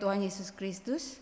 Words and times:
Tuhan 0.00 0.24
Yesus 0.24 0.48
Kristus. 0.48 1.20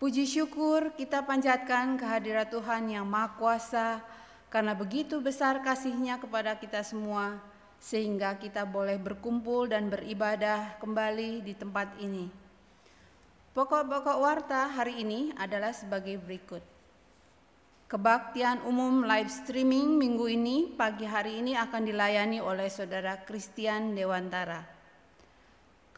Puji 0.00 0.24
syukur 0.24 0.96
kita 0.96 1.20
panjatkan 1.28 2.00
kehadirat 2.00 2.48
Tuhan 2.48 2.88
yang 2.88 3.04
Maha 3.04 3.36
Kuasa 3.36 4.00
karena 4.48 4.72
begitu 4.72 5.20
besar 5.20 5.60
kasihnya 5.60 6.16
kepada 6.16 6.56
kita 6.56 6.80
semua 6.80 7.36
sehingga 7.76 8.32
kita 8.40 8.64
boleh 8.64 8.96
berkumpul 8.96 9.68
dan 9.68 9.92
beribadah 9.92 10.80
kembali 10.80 11.44
di 11.44 11.52
tempat 11.52 12.00
ini. 12.00 12.32
Pokok-pokok 13.52 14.18
warta 14.22 14.70
hari 14.70 15.04
ini 15.04 15.34
adalah 15.36 15.74
sebagai 15.74 16.16
berikut. 16.16 16.62
Kebaktian 17.88 18.62
umum 18.68 19.02
live 19.02 19.32
streaming 19.32 19.98
minggu 19.98 20.30
ini 20.30 20.68
pagi 20.68 21.08
hari 21.08 21.40
ini 21.42 21.56
akan 21.56 21.82
dilayani 21.88 22.38
oleh 22.38 22.70
Saudara 22.70 23.18
Christian 23.24 23.96
Dewantara. 23.96 24.77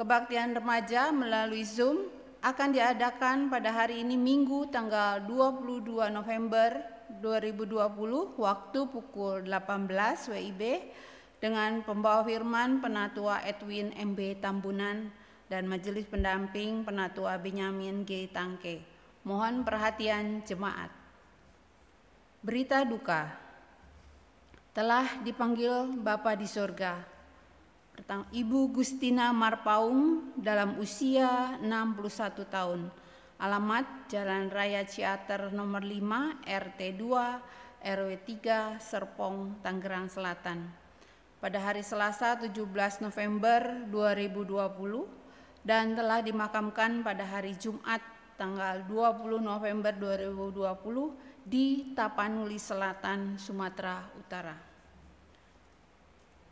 Kebaktian 0.00 0.56
remaja 0.56 1.12
melalui 1.12 1.61
Zoom 1.61 2.09
akan 2.41 2.72
diadakan 2.72 3.53
pada 3.53 3.69
hari 3.69 4.00
ini 4.00 4.16
Minggu 4.16 4.72
tanggal 4.72 5.21
22 5.28 6.09
November 6.09 6.81
2020 7.21 8.41
waktu 8.41 8.81
pukul 8.89 9.44
18 9.44 10.33
WIB 10.33 10.89
dengan 11.37 11.84
pembawa 11.84 12.25
firman 12.25 12.81
Penatua 12.81 13.44
Edwin 13.44 13.93
MB 13.93 14.41
Tambunan 14.41 15.12
dan 15.53 15.69
Majelis 15.69 16.09
Pendamping 16.09 16.81
Penatua 16.81 17.37
Benyamin 17.37 18.00
G. 18.09 18.25
Tangke. 18.33 18.81
Mohon 19.28 19.69
perhatian 19.69 20.41
jemaat. 20.49 20.89
Berita 22.41 22.89
duka 22.89 23.37
telah 24.72 25.21
dipanggil 25.21 25.93
Bapa 26.00 26.33
di 26.41 26.49
tentang 26.49 27.20
Ibu 28.10 28.74
Gustina 28.74 29.30
Marpaung 29.30 30.34
dalam 30.34 30.83
usia 30.83 31.54
61 31.62 32.42
tahun. 32.51 32.91
Alamat 33.39 34.10
Jalan 34.10 34.51
Raya 34.51 34.83
Ciater 34.83 35.54
nomor 35.54 35.86
5 35.86 36.42
RT 36.42 36.80
2 36.98 37.86
RW 37.86 38.10
3 38.27 38.83
Serpong 38.83 39.62
Tangerang 39.62 40.10
Selatan. 40.10 40.66
Pada 41.39 41.62
hari 41.62 41.86
Selasa 41.86 42.34
17 42.34 42.66
November 43.01 43.86
2020 43.89 45.65
dan 45.65 45.95
telah 45.95 46.21
dimakamkan 46.21 47.06
pada 47.06 47.22
hari 47.24 47.54
Jumat 47.56 48.03
tanggal 48.34 48.84
20 48.91 49.39
November 49.39 49.95
2020 49.95 51.47
di 51.47 51.97
Tapanuli 51.97 52.59
Selatan, 52.59 53.39
Sumatera 53.39 54.04
Utara. 54.18 54.70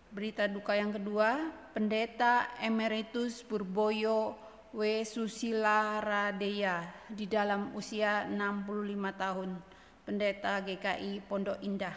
Berita 0.08 0.48
duka 0.48 0.72
yang 0.72 0.88
kedua, 0.88 1.52
Pendeta 1.76 2.48
Emeritus 2.64 3.44
Purboyo 3.44 4.40
W. 4.72 5.04
Susila 5.04 6.00
Radeya 6.00 6.80
di 7.12 7.28
dalam 7.28 7.76
usia 7.76 8.24
65 8.24 8.88
tahun, 9.20 9.50
Pendeta 10.08 10.64
GKI 10.64 11.20
Pondok 11.28 11.60
Indah. 11.60 11.92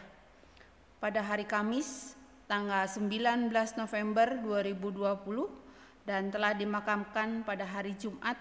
Pada 0.99 1.23
hari 1.23 1.47
Kamis, 1.47 2.19
tanggal 2.51 2.83
19 2.83 3.47
November 3.79 4.27
2020 4.43 6.03
dan 6.03 6.27
telah 6.35 6.51
dimakamkan 6.51 7.47
pada 7.47 7.63
hari 7.63 7.95
Jumat, 7.95 8.35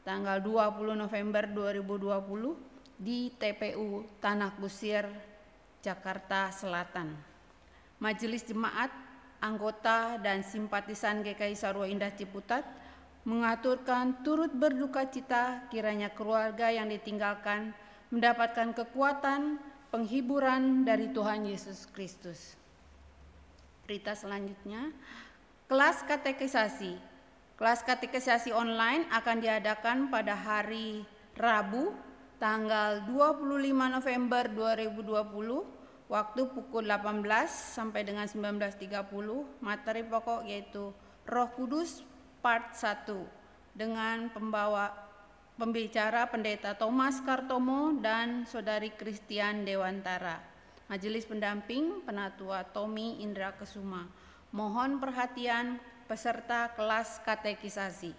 tanggal 0.00 0.40
20 0.40 0.96
November 0.96 1.44
2020 1.44 2.56
di 2.96 3.28
TPU 3.36 4.00
Tanah 4.16 4.56
Kusir, 4.56 5.04
Jakarta 5.84 6.48
Selatan. 6.56 7.12
Majelis 8.00 8.48
Jemaat 8.48 9.09
anggota 9.40 10.20
dan 10.20 10.44
simpatisan 10.44 11.24
GKI 11.24 11.56
Sarwa 11.56 11.88
Indah 11.88 12.12
Ciputat 12.12 12.62
mengaturkan 13.24 14.24
turut 14.24 14.52
berduka 14.52 15.04
cita 15.08 15.68
kiranya 15.68 16.08
keluarga 16.12 16.72
yang 16.72 16.88
ditinggalkan 16.88 17.76
mendapatkan 18.08 18.72
kekuatan 18.72 19.60
penghiburan 19.92 20.86
dari 20.88 21.12
Tuhan 21.12 21.44
Yesus 21.44 21.84
Kristus. 21.92 22.56
Berita 23.84 24.14
selanjutnya, 24.14 24.94
kelas 25.66 26.06
katekisasi. 26.06 26.96
Kelas 27.60 27.84
katekisasi 27.84 28.56
online 28.56 29.04
akan 29.12 29.36
diadakan 29.44 30.08
pada 30.08 30.32
hari 30.32 31.04
Rabu 31.36 31.92
tanggal 32.40 33.04
25 33.04 33.68
November 34.00 34.48
2020 34.48 35.79
waktu 36.10 36.50
pukul 36.50 36.90
18 36.90 37.22
sampai 37.46 38.02
dengan 38.02 38.26
19.30 38.26 39.06
materi 39.62 40.02
pokok 40.02 40.42
yaitu 40.42 40.90
Roh 41.22 41.48
Kudus 41.54 42.02
part 42.42 42.74
1 42.74 43.06
dengan 43.78 44.26
pembawa 44.34 44.90
pembicara 45.54 46.26
pendeta 46.26 46.74
Thomas 46.74 47.22
Kartomo 47.22 47.94
dan 48.02 48.42
saudari 48.42 48.90
Christian 48.90 49.62
Dewantara. 49.62 50.42
Majelis 50.90 51.22
pendamping 51.22 52.02
penatua 52.02 52.66
Tommy 52.66 53.22
Indra 53.22 53.54
Kesuma. 53.54 54.10
Mohon 54.50 54.98
perhatian 54.98 55.78
peserta 56.10 56.74
kelas 56.74 57.22
katekisasi. 57.22 58.10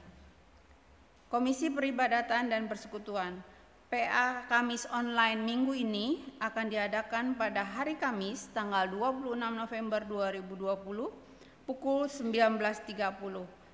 Komisi 1.27 1.67
Peribadatan 1.67 2.47
dan 2.47 2.71
Persekutuan 2.71 3.43
PA 3.91 4.47
Kamis 4.47 4.87
online 4.87 5.43
minggu 5.43 5.75
ini 5.75 6.23
akan 6.39 6.71
diadakan 6.71 7.35
pada 7.35 7.59
hari 7.59 7.99
Kamis 7.99 8.47
tanggal 8.55 8.87
26 8.87 9.35
November 9.35 10.07
2020 10.07 11.67
pukul 11.67 12.07
19.30 12.07 12.87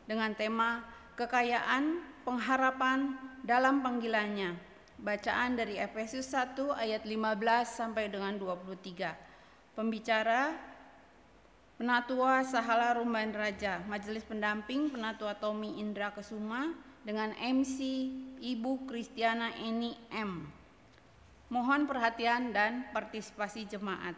dengan 0.10 0.34
tema 0.34 0.82
Kekayaan 1.14 2.02
Pengharapan 2.26 3.14
dalam 3.46 3.86
Panggilannya. 3.86 4.58
Bacaan 4.98 5.54
dari 5.54 5.78
Efesus 5.78 6.34
1 6.34 6.58
ayat 6.74 7.06
15 7.06 7.38
sampai 7.70 8.10
dengan 8.10 8.42
23. 8.42 9.78
Pembicara 9.78 10.50
Penatua 11.78 12.42
Sahala 12.42 12.98
Rumban 12.98 13.30
Raja, 13.38 13.86
Majelis 13.86 14.26
Pendamping 14.26 14.90
Penatua 14.90 15.38
Tommy 15.38 15.78
Indra 15.78 16.10
Kesuma, 16.10 16.74
dengan 17.06 17.32
MC 17.38 18.10
Ibu 18.42 18.90
Kristiana 18.90 19.54
Eni 19.62 19.94
M. 20.10 20.50
Mohon 21.54 21.86
perhatian 21.86 22.50
dan 22.50 22.90
partisipasi 22.92 23.70
jemaat. 23.70 24.18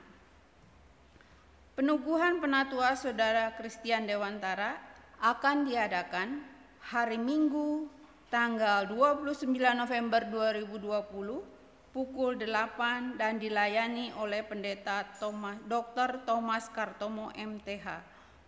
Penuguhan 1.76 2.40
penatua 2.40 2.96
Saudara 2.96 3.54
Kristian 3.60 4.08
Dewantara 4.08 4.80
akan 5.20 5.68
diadakan 5.68 6.42
hari 6.80 7.20
Minggu 7.20 7.92
tanggal 8.32 8.88
29 8.88 9.52
November 9.76 10.24
2020 10.32 11.59
pukul 11.90 12.38
8 12.38 13.18
dan 13.18 13.42
dilayani 13.42 14.14
oleh 14.22 14.46
Pendeta 14.46 15.06
Thomas, 15.18 15.58
Dr. 15.66 16.22
Thomas 16.24 16.70
Kartomo 16.70 17.34
MTH. 17.34 17.88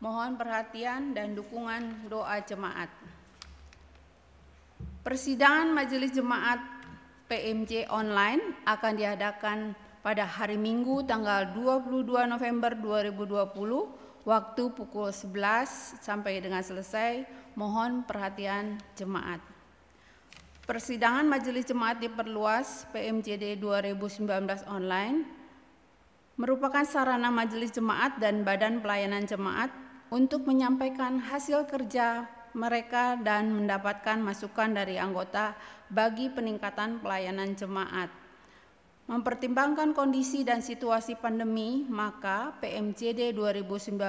Mohon 0.02 0.38
perhatian 0.38 1.14
dan 1.14 1.38
dukungan 1.38 2.10
doa 2.10 2.42
jemaat. 2.42 2.90
Persidangan 5.02 5.74
Majelis 5.74 6.14
Jemaat 6.14 6.62
PMJ 7.30 7.90
online 7.90 8.66
akan 8.66 8.94
diadakan 8.98 9.60
pada 10.02 10.26
hari 10.26 10.58
Minggu 10.58 11.06
tanggal 11.06 11.54
22 11.54 12.06
November 12.26 12.74
2020 12.74 14.26
waktu 14.26 14.64
pukul 14.74 15.10
11 15.10 16.02
sampai 16.02 16.42
dengan 16.42 16.62
selesai. 16.66 17.26
Mohon 17.54 18.06
perhatian 18.06 18.78
jemaat. 18.98 19.51
Persidangan 20.72 21.28
Majelis 21.28 21.68
Jemaat 21.68 22.00
diperluas 22.00 22.88
PMJD 22.96 23.60
2019 23.60 24.24
online 24.72 25.28
merupakan 26.40 26.88
sarana 26.88 27.28
Majelis 27.28 27.76
Jemaat 27.76 28.24
dan 28.24 28.48
Badan 28.48 28.80
Pelayanan 28.80 29.28
Jemaat 29.28 29.68
untuk 30.16 30.48
menyampaikan 30.48 31.20
hasil 31.20 31.68
kerja 31.68 32.24
mereka 32.56 33.20
dan 33.20 33.52
mendapatkan 33.52 34.16
masukan 34.24 34.72
dari 34.72 34.96
anggota 34.96 35.60
bagi 35.92 36.32
peningkatan 36.32 37.04
pelayanan 37.04 37.52
jemaat. 37.52 38.08
Mempertimbangkan 39.12 39.92
kondisi 39.92 40.48
dan 40.48 40.64
situasi 40.64 41.20
pandemi, 41.20 41.84
maka 41.92 42.56
PMJD 42.64 43.36
2019 43.36 44.00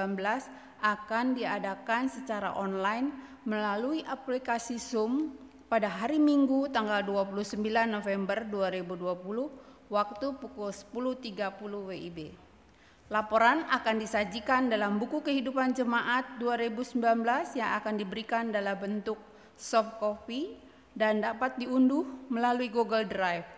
akan 0.79 1.25
diadakan 1.35 2.07
secara 2.07 2.55
online 2.55 3.11
melalui 3.43 3.99
aplikasi 4.07 4.79
Zoom 4.79 5.42
pada 5.73 5.89
hari 5.89 6.21
Minggu 6.21 6.69
tanggal 6.69 7.01
29 7.01 7.57
November 7.89 8.45
2020 8.45 9.89
waktu 9.89 10.27
pukul 10.37 10.69
10.30 10.69 11.89
WIB. 11.89 12.29
Laporan 13.09 13.65
akan 13.65 13.97
disajikan 13.97 14.69
dalam 14.69 15.01
buku 15.01 15.25
kehidupan 15.25 15.73
jemaat 15.73 16.37
2019 16.37 17.57
yang 17.57 17.73
akan 17.81 17.93
diberikan 17.97 18.53
dalam 18.53 18.77
bentuk 18.77 19.17
soft 19.57 19.97
copy 19.97 20.53
dan 20.93 21.25
dapat 21.25 21.57
diunduh 21.57 22.05
melalui 22.29 22.69
Google 22.69 23.09
Drive. 23.09 23.49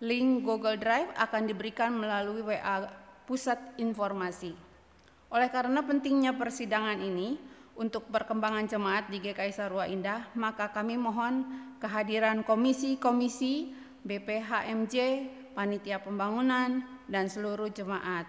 Link 0.00 0.40
Google 0.40 0.80
Drive 0.80 1.12
akan 1.12 1.44
diberikan 1.44 1.92
melalui 1.92 2.40
WA 2.40 2.88
Pusat 3.28 3.76
Informasi. 3.76 4.56
Oleh 5.28 5.52
karena 5.52 5.84
pentingnya 5.84 6.32
persidangan 6.32 6.96
ini 7.04 7.36
untuk 7.80 8.12
perkembangan 8.12 8.68
jemaat 8.68 9.08
di 9.08 9.24
GKI 9.24 9.56
Sarua 9.56 9.88
Indah, 9.88 10.28
maka 10.36 10.68
kami 10.68 11.00
mohon 11.00 11.48
kehadiran 11.80 12.44
komisi-komisi 12.44 13.72
BPHMJ, 14.04 14.96
panitia 15.56 15.96
pembangunan, 16.04 16.84
dan 17.08 17.24
seluruh 17.32 17.72
jemaat. 17.72 18.28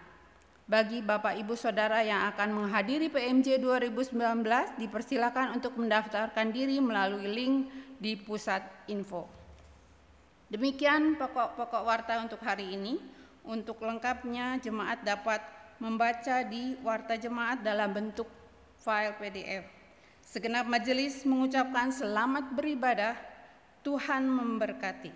Bagi 0.72 1.04
Bapak 1.04 1.36
Ibu 1.36 1.60
Saudara 1.60 2.00
yang 2.00 2.32
akan 2.32 2.64
menghadiri 2.64 3.12
PMJ 3.12 3.60
2019, 3.60 4.16
dipersilakan 4.80 5.60
untuk 5.60 5.76
mendaftarkan 5.76 6.48
diri 6.56 6.80
melalui 6.80 7.28
link 7.28 7.56
di 8.00 8.16
pusat 8.16 8.64
info. 8.88 9.28
Demikian 10.48 11.20
pokok-pokok 11.20 11.84
warta 11.84 12.24
untuk 12.24 12.40
hari 12.40 12.72
ini. 12.72 12.96
Untuk 13.42 13.84
lengkapnya 13.84 14.62
jemaat 14.64 15.04
dapat 15.04 15.44
membaca 15.82 16.46
di 16.46 16.78
warta 16.86 17.18
jemaat 17.18 17.66
dalam 17.66 17.90
bentuk 17.90 18.41
file 18.82 19.14
PDF. 19.22 19.66
Segenap 20.26 20.66
majelis 20.66 21.22
mengucapkan 21.22 21.94
selamat 21.94 22.58
beribadah, 22.58 23.14
Tuhan 23.86 24.26
memberkati. 24.26 25.14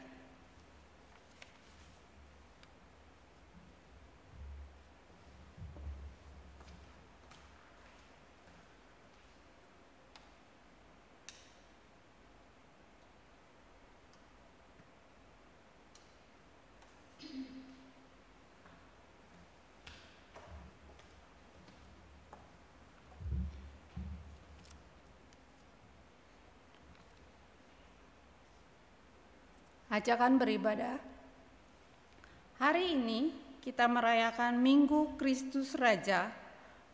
Ajakan 29.96 30.36
beribadah. 30.36 31.00
Hari 32.60 33.00
ini 33.00 33.32
kita 33.64 33.88
merayakan 33.88 34.60
Minggu 34.60 35.16
Kristus 35.16 35.72
Raja. 35.80 36.28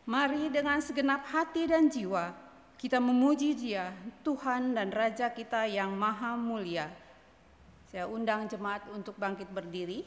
Mari 0.06 0.50
dengan 0.50 0.78
segenap 0.82 1.26
hati 1.30 1.66
dan 1.70 1.86
jiwa 1.86 2.34
kita 2.82 2.98
memuji 2.98 3.54
Dia, 3.54 3.94
Tuhan 4.26 4.74
dan 4.74 4.90
Raja 4.90 5.30
kita 5.30 5.70
yang 5.70 5.94
maha 5.94 6.34
mulia. 6.34 6.90
Saya 7.86 8.10
undang 8.10 8.50
jemaat 8.50 8.82
untuk 8.90 9.14
bangkit 9.14 9.46
berdiri. 9.54 10.02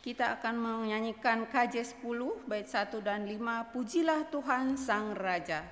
Kita 0.00 0.40
akan 0.40 0.56
menyanyikan 0.56 1.44
KJ 1.52 2.00
10 2.00 2.48
bait 2.48 2.64
1 2.64 2.96
dan 3.04 3.28
5 3.28 3.76
Pujilah 3.76 4.24
Tuhan 4.32 4.80
Sang 4.80 5.12
Raja. 5.12 5.68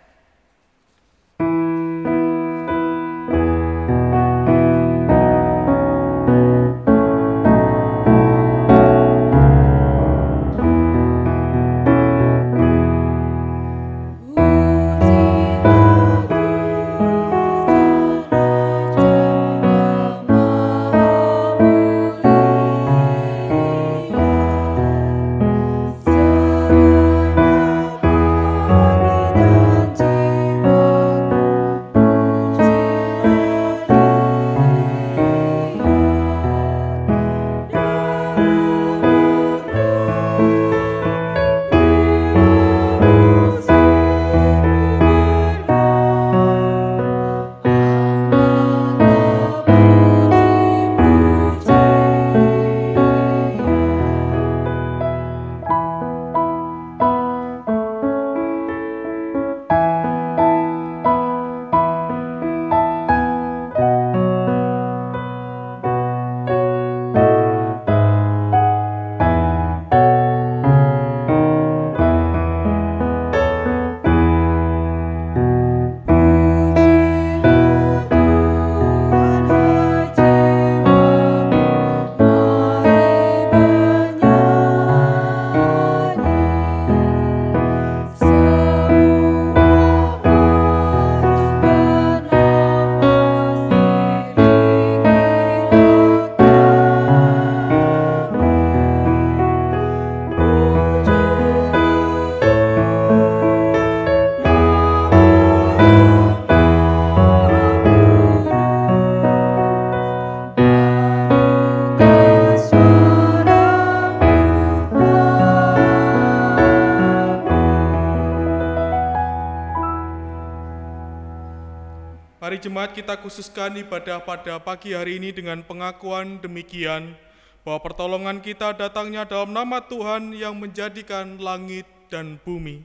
Jemaat 122.60 122.92
kita 122.92 123.16
khususkan 123.16 123.72
ibadah 123.80 124.20
pada 124.20 124.60
pagi 124.60 124.92
hari 124.92 125.16
ini 125.16 125.32
dengan 125.32 125.64
pengakuan 125.64 126.36
demikian, 126.44 127.16
bahwa 127.64 127.80
pertolongan 127.80 128.44
kita 128.44 128.76
datangnya 128.76 129.24
dalam 129.24 129.56
nama 129.56 129.80
Tuhan 129.80 130.36
yang 130.36 130.60
menjadikan 130.60 131.40
langit 131.40 131.88
dan 132.12 132.36
bumi. 132.44 132.84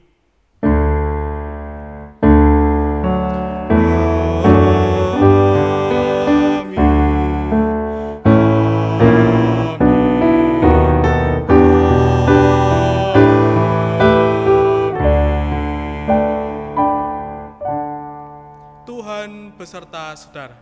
Saudara. 20.36 20.60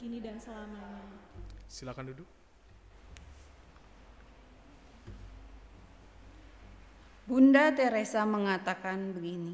Kini 0.00 0.16
dan 0.24 0.40
selamanya. 0.40 1.04
Silakan 1.68 2.08
duduk. 2.08 2.28
Bunda 7.28 7.68
Teresa 7.76 8.24
mengatakan 8.24 9.12
begini, 9.12 9.52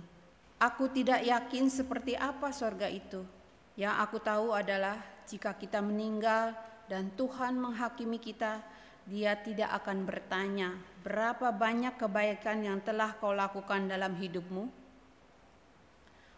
Aku 0.63 0.87
tidak 0.95 1.27
yakin 1.27 1.67
seperti 1.67 2.15
apa 2.15 2.55
sorga 2.55 2.87
itu. 2.87 3.27
Yang 3.75 3.95
aku 4.07 4.19
tahu 4.23 4.55
adalah 4.55 5.03
jika 5.27 5.59
kita 5.59 5.83
meninggal 5.83 6.55
dan 6.87 7.11
Tuhan 7.19 7.59
menghakimi 7.59 8.23
kita, 8.23 8.63
dia 9.03 9.35
tidak 9.35 9.83
akan 9.83 10.07
bertanya 10.07 10.79
berapa 11.03 11.51
banyak 11.51 11.99
kebaikan 11.99 12.63
yang 12.63 12.79
telah 12.87 13.19
kau 13.19 13.35
lakukan 13.35 13.91
dalam 13.91 14.15
hidupmu, 14.15 14.71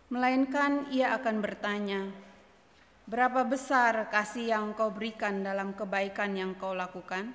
melainkan 0.09 0.89
ia 0.89 1.17
akan 1.17 1.37
bertanya, 1.45 2.30
"Berapa 3.11 3.43
besar 3.43 4.07
kasih 4.07 4.55
yang 4.55 4.71
kau 4.79 4.95
berikan 4.95 5.43
dalam 5.43 5.75
kebaikan 5.75 6.31
yang 6.39 6.55
kau 6.55 6.79
lakukan?" 6.79 7.35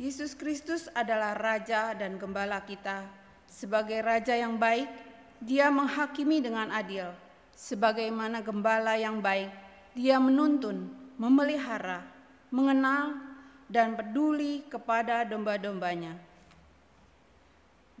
Yesus 0.00 0.34
Kristus 0.34 0.90
adalah 0.90 1.38
Raja 1.38 1.94
dan 1.94 2.18
Gembala 2.18 2.64
kita. 2.66 3.06
Sebagai 3.46 4.02
Raja 4.02 4.34
yang 4.34 4.58
baik, 4.58 4.90
Dia 5.38 5.70
menghakimi 5.70 6.42
dengan 6.42 6.72
adil. 6.74 7.14
Sebagaimana 7.54 8.42
Gembala 8.42 8.98
yang 8.98 9.22
baik, 9.22 9.54
Dia 9.94 10.18
menuntun, 10.18 10.90
memelihara, 11.14 12.02
mengenal, 12.50 13.22
dan 13.70 13.94
peduli 13.94 14.66
kepada 14.66 15.22
domba-dombanya. 15.28 16.16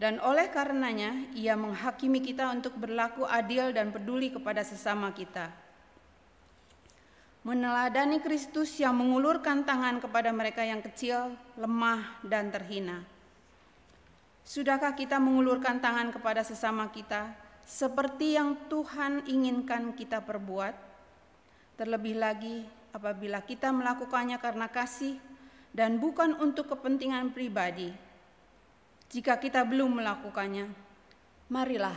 Dan 0.00 0.18
oleh 0.24 0.48
karenanya, 0.50 1.30
Ia 1.36 1.54
menghakimi 1.54 2.24
kita 2.24 2.48
untuk 2.50 2.74
berlaku 2.74 3.22
adil 3.28 3.70
dan 3.70 3.92
peduli 3.94 4.32
kepada 4.32 4.64
sesama 4.64 5.12
kita 5.14 5.69
meneladani 7.40 8.20
Kristus 8.20 8.76
yang 8.76 9.00
mengulurkan 9.00 9.64
tangan 9.64 9.96
kepada 9.96 10.28
mereka 10.28 10.60
yang 10.60 10.84
kecil, 10.84 11.32
lemah, 11.56 12.20
dan 12.20 12.52
terhina. 12.52 13.00
Sudahkah 14.44 14.92
kita 14.92 15.16
mengulurkan 15.16 15.80
tangan 15.80 16.12
kepada 16.12 16.44
sesama 16.44 16.90
kita 16.92 17.32
seperti 17.64 18.36
yang 18.36 18.58
Tuhan 18.68 19.24
inginkan 19.24 19.96
kita 19.96 20.20
perbuat? 20.20 20.74
Terlebih 21.80 22.20
lagi 22.20 22.66
apabila 22.92 23.40
kita 23.40 23.72
melakukannya 23.72 24.36
karena 24.36 24.68
kasih 24.68 25.16
dan 25.70 26.02
bukan 26.02 26.36
untuk 26.42 26.68
kepentingan 26.76 27.30
pribadi. 27.32 27.94
Jika 29.10 29.38
kita 29.40 29.64
belum 29.64 30.02
melakukannya, 30.02 30.66
marilah 31.48 31.96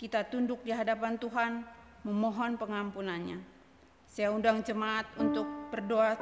kita 0.00 0.26
tunduk 0.26 0.64
di 0.66 0.74
hadapan 0.74 1.16
Tuhan 1.20 1.62
memohon 2.02 2.58
pengampunannya. 2.58 3.51
Saya 4.12 4.28
undang 4.28 4.60
jemaat 4.60 5.08
untuk 5.16 5.48
berdoa 5.72 6.12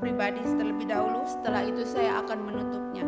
pribadi 0.00 0.40
terlebih 0.56 0.88
dahulu, 0.88 1.28
setelah 1.28 1.60
itu 1.68 1.84
saya 1.84 2.24
akan 2.24 2.40
menutupnya. 2.40 3.04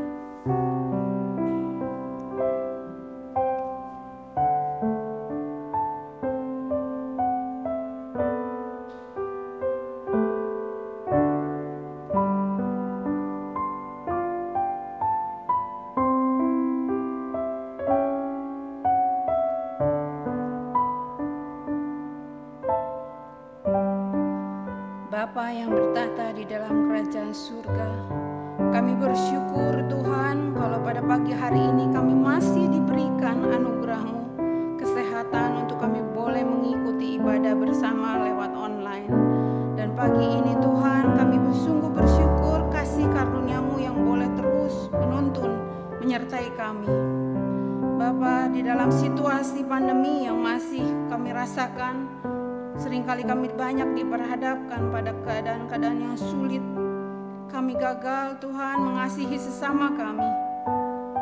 Gagal, 57.96 58.36
Tuhan, 58.44 58.76
mengasihi 58.84 59.40
sesama 59.40 59.88
kami. 59.96 60.28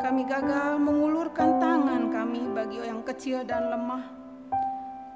Kami 0.03 0.27
gagal 0.27 0.75
mengulurkan 0.75 1.55
tangan 1.55 2.11
kami 2.11 2.51
bagi 2.51 2.83
yang 2.83 2.99
kecil 2.99 3.47
dan 3.47 3.71
lemah. 3.71 4.03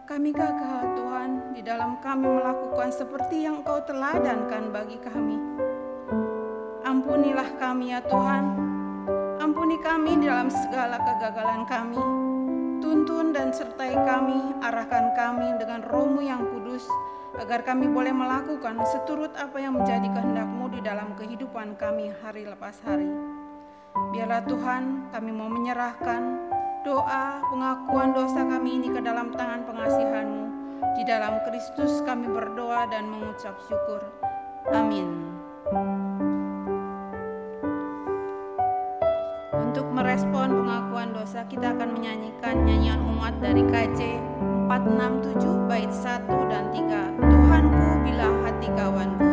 Kami 0.07 0.31
gagal, 0.31 0.95
Tuhan, 0.95 1.51
di 1.51 1.59
dalam 1.59 1.99
kami 1.99 2.31
melakukan 2.31 2.95
seperti 2.95 3.43
yang 3.43 3.59
Engkau 3.59 3.83
teladankan 3.83 4.71
bagi 4.71 5.03
kami. 5.03 5.35
Ampunilah 6.87 7.51
kami, 7.59 7.91
ya 7.91 7.99
Tuhan. 8.07 8.55
Ampuni 9.43 9.75
kami 9.83 10.15
dalam 10.23 10.47
segala 10.47 10.95
kegagalan 10.95 11.67
kami 11.67 11.99
Tuntun 12.79 13.35
dan 13.35 13.51
sertai 13.51 13.99
kami, 14.07 14.55
arahkan 14.63 15.11
kami 15.11 15.59
dengan 15.59 15.83
rohmu 15.83 16.23
yang 16.23 16.39
kudus, 16.39 16.87
agar 17.39 17.63
kami 17.63 17.87
boleh 17.87 18.11
melakukan 18.11 18.83
seturut 18.83 19.31
apa 19.39 19.63
yang 19.63 19.79
menjadi 19.79 20.11
kehendakmu 20.11 20.67
di 20.75 20.83
dalam 20.83 21.15
kehidupan 21.15 21.79
kami 21.79 22.11
hari 22.19 22.43
lepas 22.43 22.75
hari. 22.83 23.07
Biarlah 24.11 24.43
Tuhan 24.43 25.07
kami 25.15 25.31
mau 25.31 25.47
menyerahkan 25.47 26.21
doa 26.83 27.39
pengakuan 27.47 28.11
dosa 28.11 28.43
kami 28.43 28.83
ini 28.83 28.91
ke 28.91 28.99
dalam 28.99 29.31
tangan 29.31 29.63
pengasihanmu. 29.63 30.45
Di 30.99 31.03
dalam 31.07 31.39
Kristus 31.47 32.03
kami 32.03 32.27
berdoa 32.27 32.91
dan 32.91 33.07
mengucap 33.07 33.55
syukur. 33.71 34.03
Amin. 34.75 35.07
Untuk 39.55 39.87
merespon 39.95 40.59
pengakuan 40.59 41.15
dosa, 41.15 41.47
kita 41.47 41.71
akan 41.71 41.95
menyanyikan 41.95 42.67
nyanyian 42.67 42.99
umat 43.15 43.31
dari 43.39 43.63
KJ 43.63 44.28
467 44.69 45.65
bait 45.65 45.89
1 45.89 46.29
dan 46.45 46.69
3. 46.69 47.17
Tuhanku 47.17 48.05
bila 48.05 48.29
hati 48.45 48.69
kawanku. 48.77 49.28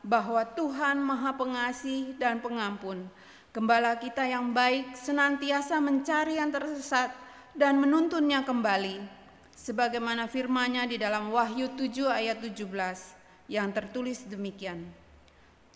Bahwa 0.00 0.40
Tuhan 0.56 0.96
Maha 0.96 1.36
Pengasih 1.36 2.16
dan 2.16 2.40
Pengampun. 2.40 3.04
Gembala 3.52 3.98
kita 3.98 4.24
yang 4.24 4.54
baik 4.56 4.96
senantiasa 4.96 5.76
mencari 5.82 6.38
yang 6.40 6.48
tersesat 6.48 7.12
dan 7.52 7.76
menuntunnya 7.76 8.40
kembali. 8.46 9.20
sebagaimana 9.60 10.24
firman-Nya 10.24 10.88
di 10.88 10.96
dalam 10.96 11.28
Wahyu 11.28 11.76
7 11.76 12.08
ayat 12.08 12.40
17 12.40 12.64
yang 13.52 13.68
tertulis 13.76 14.24
demikian. 14.24 14.88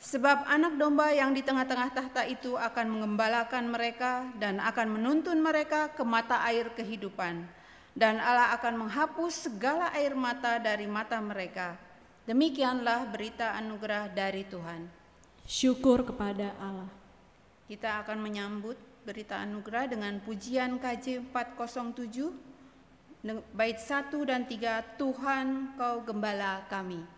Sebab 0.04 0.44
anak 0.44 0.76
domba 0.76 1.08
yang 1.16 1.32
di 1.32 1.40
tengah-tengah 1.40 1.96
tahta 1.96 2.28
itu 2.28 2.60
akan 2.60 2.92
mengembalakan 2.92 3.72
mereka 3.72 4.28
dan 4.36 4.60
akan 4.60 5.00
menuntun 5.00 5.40
mereka 5.40 5.88
ke 5.96 6.04
mata 6.04 6.44
air 6.44 6.68
kehidupan. 6.76 7.48
Dan 7.96 8.20
Allah 8.20 8.52
akan 8.52 8.84
menghapus 8.84 9.48
segala 9.48 9.88
air 9.96 10.12
mata 10.12 10.60
dari 10.60 10.84
mata 10.84 11.16
mereka. 11.24 11.80
Demikianlah 12.28 13.08
berita 13.08 13.56
anugerah 13.56 14.12
dari 14.12 14.44
Tuhan. 14.44 14.84
Syukur 15.48 16.04
kepada 16.04 16.52
Allah. 16.60 16.92
Kita 17.64 18.04
akan 18.04 18.20
menyambut 18.20 18.76
berita 19.08 19.40
anugerah 19.40 19.88
dengan 19.88 20.20
pujian 20.20 20.76
KJ 20.84 21.32
407 21.32 22.28
bait 23.56 23.80
1 23.80 24.12
dan 24.28 24.44
3 24.44 25.00
Tuhan 25.00 25.72
kau 25.80 26.04
gembala 26.04 26.60
kami. 26.68 27.13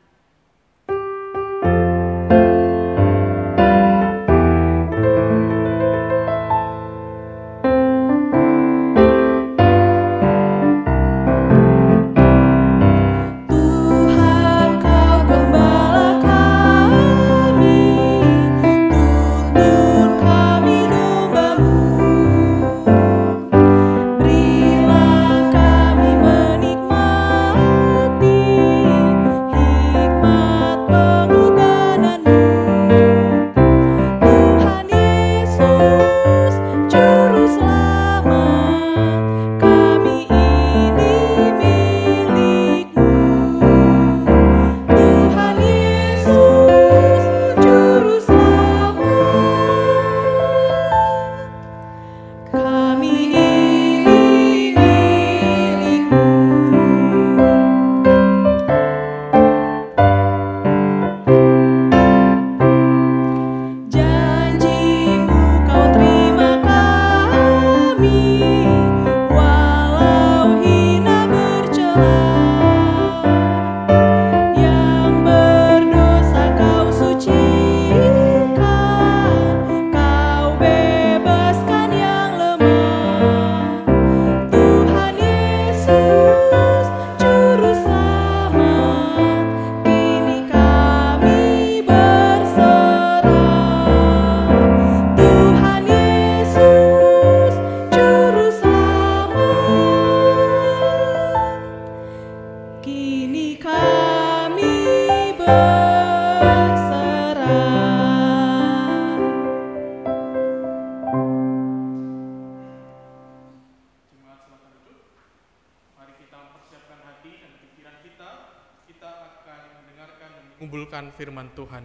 Tuhan. 121.57 121.81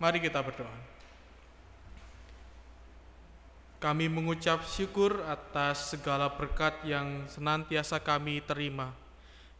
Mari 0.00 0.24
kita 0.24 0.40
berdoa. 0.40 0.72
Kami 3.80 4.08
mengucap 4.08 4.64
syukur 4.64 5.20
atas 5.28 5.92
segala 5.92 6.32
berkat 6.32 6.80
yang 6.84 7.28
senantiasa 7.28 8.00
kami 8.00 8.40
terima. 8.44 8.92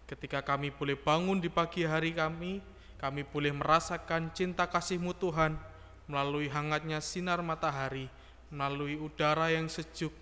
Ketika 0.08 0.40
kami 0.40 0.72
boleh 0.72 0.96
bangun 0.96 1.40
di 1.40 1.48
pagi 1.48 1.84
hari 1.84 2.16
kami, 2.16 2.60
kami 3.00 3.24
boleh 3.24 3.52
merasakan 3.52 4.28
cinta 4.36 4.68
kasih-Mu 4.68 5.16
Tuhan 5.16 5.56
melalui 6.04 6.52
hangatnya 6.52 7.00
sinar 7.00 7.40
matahari, 7.40 8.12
melalui 8.52 9.00
udara 9.00 9.48
yang 9.48 9.72
sejuk, 9.72 10.12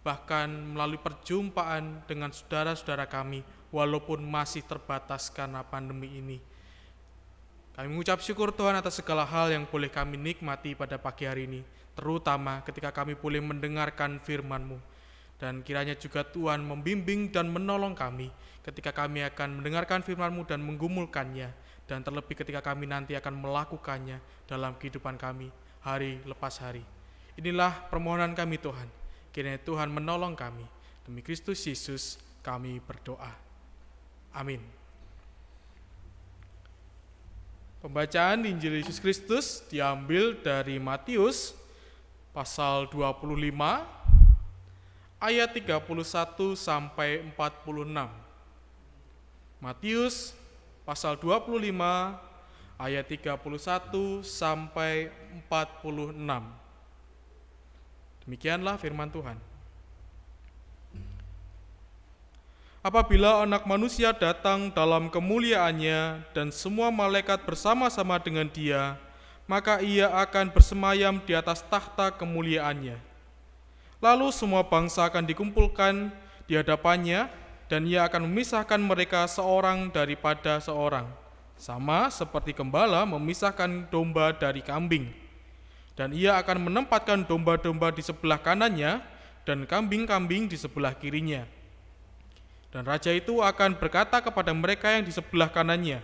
bahkan 0.00 0.48
melalui 0.48 0.96
perjumpaan 0.96 2.06
dengan 2.08 2.32
saudara-saudara 2.32 3.04
kami, 3.04 3.44
walaupun 3.68 4.24
masih 4.24 4.64
terbatas 4.64 5.28
karena 5.28 5.60
pandemi 5.60 6.08
ini. 6.08 6.51
Kami 7.72 7.88
mengucap 7.88 8.20
syukur 8.20 8.52
Tuhan 8.52 8.76
atas 8.76 9.00
segala 9.00 9.24
hal 9.24 9.48
yang 9.48 9.64
boleh 9.64 9.88
kami 9.88 10.20
nikmati 10.20 10.76
pada 10.76 11.00
pagi 11.00 11.24
hari 11.24 11.48
ini, 11.48 11.64
terutama 11.96 12.60
ketika 12.68 12.92
kami 12.92 13.16
boleh 13.16 13.40
mendengarkan 13.40 14.20
firman-Mu. 14.20 14.76
Dan 15.40 15.64
kiranya 15.64 15.96
juga 15.96 16.20
Tuhan 16.22 16.60
membimbing 16.62 17.32
dan 17.32 17.48
menolong 17.48 17.96
kami 17.96 18.28
ketika 18.60 18.92
kami 18.92 19.24
akan 19.24 19.58
mendengarkan 19.58 20.04
firman-Mu 20.04 20.44
dan 20.44 20.60
menggumulkannya, 20.60 21.48
dan 21.88 22.04
terlebih 22.04 22.44
ketika 22.44 22.60
kami 22.60 22.84
nanti 22.84 23.16
akan 23.16 23.40
melakukannya 23.40 24.20
dalam 24.44 24.76
kehidupan 24.76 25.16
kami 25.16 25.48
hari 25.80 26.20
lepas 26.28 26.60
hari. 26.60 26.84
Inilah 27.40 27.88
permohonan 27.88 28.36
kami 28.36 28.60
Tuhan. 28.60 28.86
Kiranya 29.32 29.64
Tuhan 29.64 29.88
menolong 29.88 30.36
kami. 30.36 30.68
Demi 31.08 31.24
Kristus 31.24 31.64
Yesus 31.64 32.20
kami 32.44 32.84
berdoa. 32.84 33.32
Amin. 34.36 34.81
Pembacaan 37.82 38.46
Injil 38.46 38.78
Yesus 38.78 39.02
Kristus 39.02 39.66
diambil 39.66 40.38
dari 40.38 40.78
Matius 40.78 41.50
pasal 42.30 42.86
25 42.86 43.26
ayat 45.18 45.50
31 45.50 46.54
sampai 46.54 47.26
46. 47.34 48.06
Matius 49.58 50.30
pasal 50.86 51.18
25 51.18 51.74
ayat 52.78 53.02
31 53.02 53.50
sampai 54.22 55.10
46. 55.50 56.22
Demikianlah 58.22 58.78
firman 58.78 59.10
Tuhan. 59.10 59.34
Apabila 62.82 63.46
anak 63.46 63.62
manusia 63.62 64.10
datang 64.10 64.66
dalam 64.74 65.06
kemuliaannya 65.06 66.26
dan 66.34 66.50
semua 66.50 66.90
malaikat 66.90 67.46
bersama-sama 67.46 68.18
dengan 68.18 68.50
dia, 68.50 68.98
maka 69.46 69.78
ia 69.78 70.10
akan 70.10 70.50
bersemayam 70.50 71.22
di 71.22 71.30
atas 71.30 71.62
tahta 71.62 72.10
kemuliaannya. 72.10 72.98
Lalu 74.02 74.34
semua 74.34 74.66
bangsa 74.66 75.06
akan 75.06 75.22
dikumpulkan 75.22 76.10
di 76.50 76.58
hadapannya 76.58 77.30
dan 77.70 77.86
ia 77.86 78.02
akan 78.02 78.26
memisahkan 78.26 78.82
mereka 78.82 79.30
seorang 79.30 79.86
daripada 79.94 80.58
seorang, 80.58 81.06
sama 81.54 82.10
seperti 82.10 82.50
gembala 82.50 83.06
memisahkan 83.06 83.86
domba 83.94 84.34
dari 84.34 84.58
kambing. 84.58 85.06
Dan 85.94 86.10
ia 86.10 86.34
akan 86.34 86.66
menempatkan 86.66 87.30
domba-domba 87.30 87.94
di 87.94 88.02
sebelah 88.02 88.42
kanannya 88.42 88.98
dan 89.46 89.70
kambing-kambing 89.70 90.50
di 90.50 90.58
sebelah 90.58 90.98
kirinya. 90.98 91.61
Dan 92.72 92.88
raja 92.88 93.12
itu 93.12 93.44
akan 93.44 93.76
berkata 93.76 94.24
kepada 94.24 94.48
mereka 94.56 94.88
yang 94.88 95.04
di 95.04 95.12
sebelah 95.12 95.52
kanannya, 95.52 96.00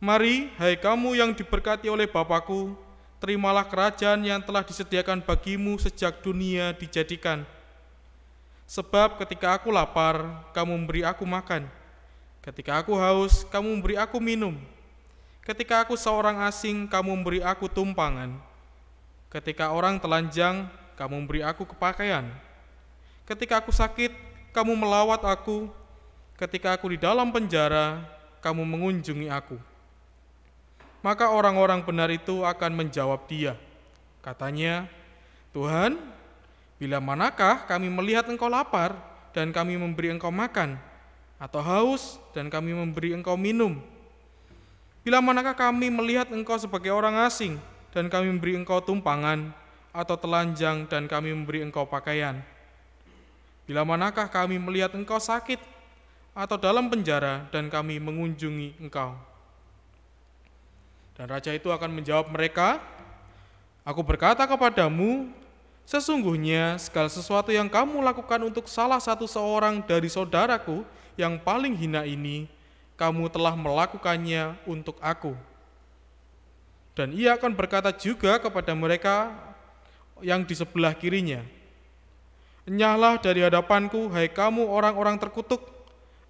Mari, 0.00 0.52
hai 0.56 0.76
kamu 0.76 1.16
yang 1.16 1.32
diberkati 1.36 1.92
oleh 1.92 2.08
Bapakku, 2.08 2.72
terimalah 3.20 3.64
kerajaan 3.64 4.24
yang 4.24 4.40
telah 4.44 4.64
disediakan 4.64 5.20
bagimu 5.24 5.76
sejak 5.76 6.20
dunia 6.24 6.72
dijadikan. 6.76 7.44
Sebab 8.64 9.20
ketika 9.20 9.56
aku 9.56 9.72
lapar, 9.72 10.44
kamu 10.52 10.72
memberi 10.84 11.00
aku 11.04 11.24
makan. 11.24 11.68
Ketika 12.44 12.80
aku 12.80 12.96
haus, 12.96 13.44
kamu 13.48 13.78
memberi 13.78 13.96
aku 13.96 14.20
minum. 14.20 14.56
Ketika 15.44 15.86
aku 15.86 15.94
seorang 15.94 16.42
asing, 16.44 16.90
kamu 16.90 17.16
memberi 17.16 17.40
aku 17.40 17.70
tumpangan. 17.70 18.34
Ketika 19.30 19.70
orang 19.70 19.96
telanjang, 20.02 20.66
kamu 20.98 21.24
memberi 21.24 21.40
aku 21.46 21.62
kepakaian. 21.68 22.26
Ketika 23.24 23.62
aku 23.62 23.70
sakit, 23.70 24.25
kamu 24.56 24.72
melawat 24.72 25.20
aku. 25.20 25.68
ketika 26.36 26.76
aku 26.76 26.92
di 26.92 26.98
dalam 27.00 27.32
penjara, 27.32 28.00
kamu 28.44 28.64
mengunjungi 28.64 29.28
aku. 29.32 29.56
Maka 31.00 31.32
orang-orang 31.32 31.80
benar 31.80 32.12
itu 32.12 32.44
akan 32.44 32.72
menjawab 32.76 33.24
dia. 33.24 33.56
Katanya, 34.20 34.84
Tuhan, 35.56 35.96
bila 36.76 37.00
manakah 37.00 37.64
kami 37.64 37.88
melihat 37.88 38.28
engkau 38.28 38.52
lapar 38.52 38.92
dan 39.32 39.48
kami 39.48 39.80
memberi 39.80 40.12
engkau 40.12 40.28
makan, 40.28 40.76
atau 41.40 41.60
haus 41.64 42.20
dan 42.36 42.52
kami 42.52 42.76
memberi 42.76 43.16
engkau 43.16 43.36
minum? 43.36 43.80
Bila 45.00 45.24
manakah 45.24 45.56
kami 45.56 45.88
melihat 45.88 46.28
engkau 46.32 46.58
sebagai 46.60 46.92
orang 46.92 47.16
asing 47.24 47.56
dan 47.96 48.12
kami 48.12 48.28
memberi 48.28 48.60
engkau 48.60 48.82
tumpangan, 48.84 49.56
atau 49.96 50.16
telanjang 50.20 50.84
dan 50.84 51.08
kami 51.08 51.32
memberi 51.32 51.64
engkau 51.64 51.88
pakaian? 51.88 52.44
Bila 53.66 53.82
manakah 53.82 54.30
kami 54.30 54.62
melihat 54.62 54.94
engkau 54.94 55.18
sakit 55.18 55.58
atau 56.32 56.56
dalam 56.56 56.86
penjara 56.86 57.50
dan 57.50 57.66
kami 57.66 57.98
mengunjungi 57.98 58.78
engkau? 58.78 59.18
Dan 61.18 61.26
raja 61.26 61.50
itu 61.50 61.68
akan 61.74 61.90
menjawab 61.90 62.30
mereka, 62.30 62.78
Aku 63.86 64.02
berkata 64.02 64.42
kepadamu, 64.50 65.30
sesungguhnya 65.86 66.74
segala 66.74 67.06
sesuatu 67.06 67.54
yang 67.54 67.70
kamu 67.70 68.02
lakukan 68.02 68.42
untuk 68.42 68.66
salah 68.66 68.98
satu 68.98 69.30
seorang 69.30 69.78
dari 69.78 70.10
saudaraku 70.10 70.82
yang 71.14 71.38
paling 71.38 71.70
hina 71.78 72.02
ini, 72.02 72.50
kamu 72.98 73.30
telah 73.30 73.54
melakukannya 73.54 74.58
untuk 74.66 74.98
aku. 74.98 75.38
Dan 76.98 77.14
ia 77.14 77.38
akan 77.38 77.54
berkata 77.54 77.94
juga 77.94 78.42
kepada 78.42 78.74
mereka 78.74 79.30
yang 80.18 80.42
di 80.42 80.58
sebelah 80.58 80.90
kirinya, 80.90 81.46
Enyahlah 82.66 83.22
dari 83.22 83.46
hadapanku, 83.46 84.10
hai 84.10 84.26
kamu 84.26 84.66
orang-orang 84.66 85.14
terkutuk, 85.22 85.62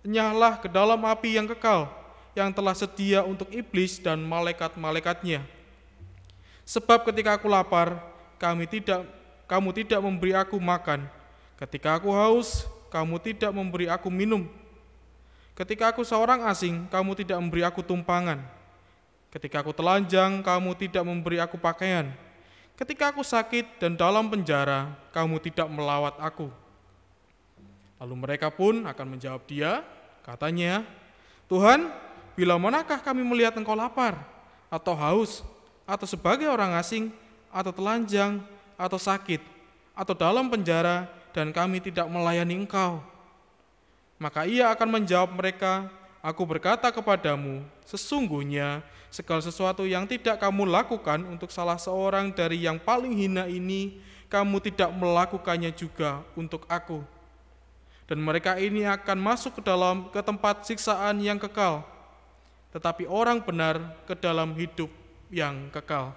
enyahlah 0.04 0.60
ke 0.60 0.68
dalam 0.68 1.00
api 1.00 1.40
yang 1.40 1.48
kekal, 1.48 1.88
yang 2.36 2.52
telah 2.52 2.76
sedia 2.76 3.24
untuk 3.24 3.48
iblis 3.48 3.96
dan 3.96 4.20
malaikat-malaikatnya. 4.20 5.40
Sebab 6.68 7.08
ketika 7.08 7.40
aku 7.40 7.48
lapar, 7.48 7.96
kami 8.36 8.68
tidak 8.68 9.08
kamu 9.48 9.70
tidak 9.72 10.00
memberi 10.02 10.36
aku 10.36 10.60
makan. 10.60 11.08
Ketika 11.56 11.96
aku 11.96 12.12
haus, 12.12 12.68
kamu 12.92 13.16
tidak 13.22 13.54
memberi 13.54 13.86
aku 13.88 14.12
minum. 14.12 14.44
Ketika 15.56 15.88
aku 15.88 16.04
seorang 16.04 16.44
asing, 16.44 16.84
kamu 16.92 17.16
tidak 17.16 17.40
memberi 17.40 17.64
aku 17.64 17.80
tumpangan. 17.80 18.44
Ketika 19.32 19.64
aku 19.64 19.72
telanjang, 19.72 20.44
kamu 20.44 20.76
tidak 20.76 21.00
memberi 21.06 21.40
aku 21.40 21.56
pakaian. 21.56 22.12
Ketika 22.76 23.08
aku 23.08 23.24
sakit 23.24 23.80
dan 23.80 23.96
dalam 23.96 24.28
penjara, 24.28 24.92
kamu 25.08 25.40
tidak 25.40 25.64
melawat 25.72 26.12
aku. 26.20 26.52
Lalu 27.96 28.14
mereka 28.20 28.52
pun 28.52 28.84
akan 28.84 29.06
menjawab 29.16 29.40
dia, 29.48 29.80
katanya, 30.20 30.84
Tuhan, 31.48 31.88
bila 32.36 32.60
manakah 32.60 33.00
kami 33.00 33.24
melihat 33.24 33.56
engkau 33.56 33.72
lapar, 33.72 34.20
atau 34.68 34.92
haus, 34.92 35.40
atau 35.88 36.04
sebagai 36.04 36.44
orang 36.52 36.76
asing, 36.76 37.08
atau 37.48 37.72
telanjang, 37.72 38.44
atau 38.76 39.00
sakit, 39.00 39.40
atau 39.96 40.12
dalam 40.12 40.52
penjara, 40.52 41.08
dan 41.32 41.56
kami 41.56 41.80
tidak 41.80 42.04
melayani 42.12 42.60
engkau. 42.60 43.00
Maka 44.20 44.44
ia 44.44 44.68
akan 44.68 45.00
menjawab 45.00 45.32
mereka, 45.32 45.88
Aku 46.26 46.42
berkata 46.42 46.90
kepadamu, 46.90 47.62
sesungguhnya 47.86 48.82
segala 49.14 49.38
sesuatu 49.38 49.86
yang 49.86 50.10
tidak 50.10 50.42
kamu 50.42 50.66
lakukan 50.66 51.22
untuk 51.22 51.54
salah 51.54 51.78
seorang 51.78 52.34
dari 52.34 52.66
yang 52.66 52.82
paling 52.82 53.14
hina 53.14 53.46
ini, 53.46 54.02
kamu 54.26 54.58
tidak 54.58 54.90
melakukannya 54.90 55.70
juga 55.70 56.26
untuk 56.34 56.66
aku. 56.66 57.06
Dan 58.10 58.18
mereka 58.26 58.58
ini 58.58 58.82
akan 58.82 59.22
masuk 59.22 59.62
ke 59.62 59.70
dalam 59.70 60.10
ke 60.10 60.18
tempat 60.18 60.66
siksaan 60.66 61.22
yang 61.22 61.38
kekal, 61.38 61.86
tetapi 62.74 63.06
orang 63.06 63.38
benar 63.38 63.78
ke 64.10 64.18
dalam 64.18 64.50
hidup 64.58 64.90
yang 65.30 65.70
kekal. 65.70 66.10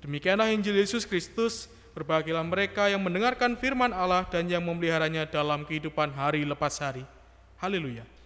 Demikianlah 0.00 0.48
Injil 0.48 0.80
Yesus 0.80 1.04
Kristus, 1.04 1.68
berbahagialah 1.92 2.48
mereka 2.48 2.88
yang 2.88 3.04
mendengarkan 3.04 3.52
firman 3.60 3.92
Allah 3.92 4.24
dan 4.32 4.48
yang 4.48 4.64
memeliharanya 4.64 5.28
dalam 5.28 5.68
kehidupan 5.68 6.08
hari 6.16 6.48
lepas 6.48 6.80
hari. 6.80 7.04
Haleluya. 7.60 8.19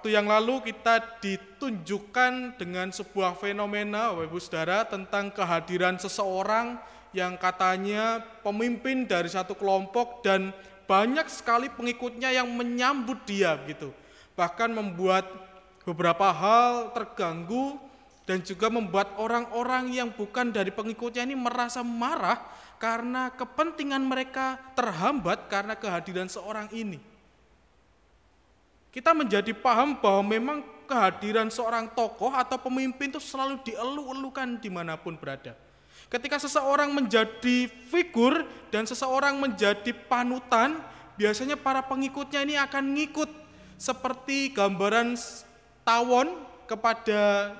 Waktu 0.00 0.16
yang 0.16 0.32
lalu 0.32 0.64
kita 0.64 1.20
ditunjukkan 1.20 2.56
dengan 2.56 2.88
sebuah 2.88 3.36
fenomena 3.36 4.16
Bapak 4.16 4.32
Ibu 4.32 4.38
Saudara 4.40 4.88
tentang 4.88 5.28
kehadiran 5.28 6.00
seseorang 6.00 6.80
yang 7.12 7.36
katanya 7.36 8.24
pemimpin 8.40 9.04
dari 9.04 9.28
satu 9.28 9.52
kelompok 9.52 10.24
dan 10.24 10.56
banyak 10.90 11.30
sekali 11.30 11.70
pengikutnya 11.70 12.34
yang 12.34 12.50
menyambut 12.50 13.22
dia 13.22 13.54
gitu. 13.70 13.94
Bahkan 14.34 14.74
membuat 14.74 15.22
beberapa 15.86 16.34
hal 16.34 16.90
terganggu 16.90 17.78
dan 18.26 18.42
juga 18.42 18.66
membuat 18.66 19.14
orang-orang 19.14 19.94
yang 19.94 20.10
bukan 20.10 20.50
dari 20.50 20.74
pengikutnya 20.74 21.22
ini 21.22 21.38
merasa 21.38 21.86
marah 21.86 22.42
karena 22.82 23.30
kepentingan 23.30 24.02
mereka 24.02 24.58
terhambat 24.74 25.46
karena 25.46 25.78
kehadiran 25.78 26.26
seorang 26.26 26.66
ini. 26.74 26.98
Kita 28.90 29.14
menjadi 29.14 29.54
paham 29.54 29.94
bahwa 30.02 30.26
memang 30.26 30.58
kehadiran 30.90 31.46
seorang 31.54 31.86
tokoh 31.94 32.34
atau 32.34 32.58
pemimpin 32.58 33.14
itu 33.14 33.22
selalu 33.22 33.62
dielu-elukan 33.62 34.58
di 34.58 34.66
mana 34.66 34.98
pun 34.98 35.14
berada. 35.14 35.54
Ketika 36.10 36.42
seseorang 36.42 36.90
menjadi 36.90 37.70
figur 37.86 38.42
dan 38.74 38.82
seseorang 38.82 39.38
menjadi 39.38 39.94
panutan, 39.94 40.82
biasanya 41.14 41.54
para 41.54 41.86
pengikutnya 41.86 42.42
ini 42.42 42.58
akan 42.58 42.98
ngikut 42.98 43.30
seperti 43.78 44.50
gambaran 44.50 45.14
tawon 45.86 46.34
kepada 46.66 47.54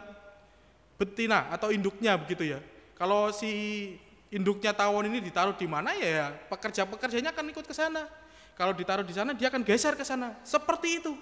betina 0.99 1.47
atau 1.55 1.71
induknya 1.71 2.19
begitu 2.19 2.51
ya. 2.51 2.59
Kalau 2.99 3.31
si 3.31 3.95
induknya 4.35 4.75
tawon 4.75 5.07
ini 5.07 5.23
ditaruh 5.23 5.55
di 5.55 5.71
mana 5.71 5.95
ya 5.95 6.35
pekerja-pekerjanya 6.51 7.31
akan 7.31 7.55
ikut 7.55 7.65
ke 7.65 7.75
sana. 7.75 8.11
Kalau 8.59 8.75
ditaruh 8.75 9.07
di 9.07 9.15
sana 9.15 9.31
dia 9.31 9.47
akan 9.47 9.63
geser 9.63 9.95
ke 9.95 10.03
sana. 10.03 10.35
Seperti 10.43 11.01
itu. 11.01 11.15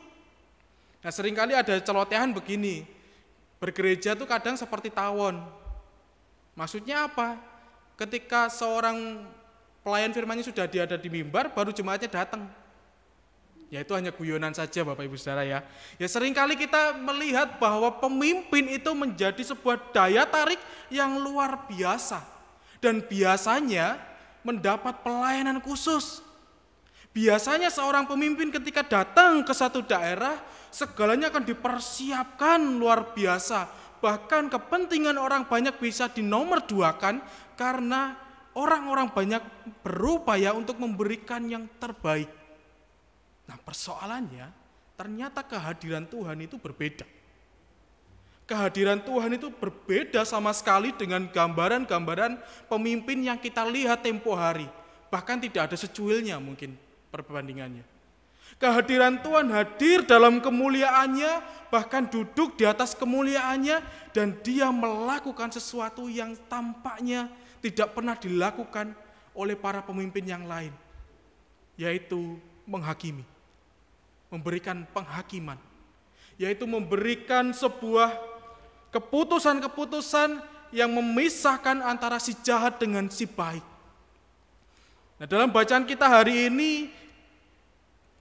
Nah 1.04 1.12
sering 1.12 1.36
kali 1.36 1.52
ada 1.52 1.76
celotehan 1.76 2.32
begini. 2.32 2.88
Bergereja 3.60 4.16
tuh 4.16 4.26
kadang 4.26 4.56
seperti 4.56 4.90
tawon. 4.90 5.38
Maksudnya 6.58 7.06
apa? 7.06 7.38
Ketika 7.94 8.50
seorang 8.50 9.22
pelayan 9.86 10.10
firmannya 10.10 10.42
sudah 10.42 10.66
diada 10.66 10.98
di 10.98 11.06
mimbar, 11.06 11.54
baru 11.54 11.70
jemaatnya 11.70 12.10
datang. 12.10 12.50
Ya 13.70 13.84
itu 13.84 13.94
hanya 13.94 14.10
guyonan 14.10 14.56
saja 14.56 14.82
Bapak 14.82 15.06
Ibu 15.06 15.14
Saudara 15.14 15.46
ya. 15.46 15.62
Ya 16.00 16.08
sering 16.10 16.34
kali 16.34 16.58
kita 16.58 16.98
melihat 16.98 17.62
bahwa 17.62 17.94
pemimpin 18.02 18.64
itu 18.74 18.90
menjadi 18.96 19.38
sebuah 19.44 19.92
daya 19.94 20.26
tarik 20.26 20.58
yang 20.90 21.20
luar 21.22 21.68
biasa. 21.70 22.26
Dan 22.82 23.06
biasanya 23.06 24.00
mendapat 24.42 24.98
pelayanan 25.06 25.62
khusus. 25.62 26.26
Biasanya 27.14 27.70
seorang 27.70 28.08
pemimpin 28.08 28.50
ketika 28.50 28.82
datang 28.82 29.44
ke 29.44 29.52
satu 29.52 29.84
daerah, 29.84 30.40
segalanya 30.72 31.28
akan 31.28 31.44
dipersiapkan 31.44 32.58
luar 32.78 33.12
biasa. 33.12 33.68
Bahkan 33.98 34.46
kepentingan 34.52 35.18
orang 35.18 35.46
banyak 35.46 35.74
bisa 35.82 36.06
dinomor 36.06 36.62
duakan 36.62 37.18
karena 37.58 38.14
orang-orang 38.54 39.10
banyak 39.10 39.42
berupaya 39.82 40.54
untuk 40.54 40.78
memberikan 40.78 41.46
yang 41.46 41.66
terbaik. 41.82 42.30
Nah 43.46 43.58
persoalannya, 43.62 44.50
ternyata 44.94 45.42
kehadiran 45.42 46.06
Tuhan 46.06 46.38
itu 46.42 46.58
berbeda. 46.58 47.06
Kehadiran 48.48 49.04
Tuhan 49.04 49.36
itu 49.36 49.52
berbeda 49.52 50.24
sama 50.24 50.56
sekali 50.56 50.94
dengan 50.96 51.28
gambaran-gambaran 51.28 52.40
pemimpin 52.64 53.20
yang 53.20 53.36
kita 53.36 53.60
lihat 53.68 54.00
tempo 54.00 54.32
hari. 54.32 54.64
Bahkan 55.12 55.36
tidak 55.44 55.68
ada 55.68 55.76
secuilnya 55.76 56.40
mungkin 56.40 56.72
perbandingannya. 57.12 57.97
Kehadiran 58.58 59.22
Tuhan 59.22 59.54
hadir 59.54 60.02
dalam 60.02 60.42
kemuliaannya, 60.42 61.30
bahkan 61.70 62.10
duduk 62.10 62.58
di 62.58 62.66
atas 62.66 62.90
kemuliaannya, 62.98 63.78
dan 64.10 64.34
dia 64.42 64.66
melakukan 64.74 65.54
sesuatu 65.54 66.10
yang 66.10 66.34
tampaknya 66.50 67.30
tidak 67.62 67.94
pernah 67.94 68.18
dilakukan 68.18 68.98
oleh 69.30 69.54
para 69.54 69.78
pemimpin 69.86 70.26
yang 70.26 70.42
lain, 70.42 70.74
yaitu 71.78 72.34
menghakimi, 72.66 73.22
memberikan 74.26 74.82
penghakiman, 74.90 75.58
yaitu 76.34 76.66
memberikan 76.66 77.54
sebuah 77.54 78.10
keputusan-keputusan 78.90 80.42
yang 80.74 80.90
memisahkan 80.90 81.78
antara 81.86 82.18
si 82.18 82.34
jahat 82.42 82.82
dengan 82.82 83.06
si 83.06 83.22
baik. 83.22 83.62
Nah, 85.22 85.26
dalam 85.30 85.50
bacaan 85.50 85.86
kita 85.86 86.10
hari 86.10 86.50
ini 86.50 86.90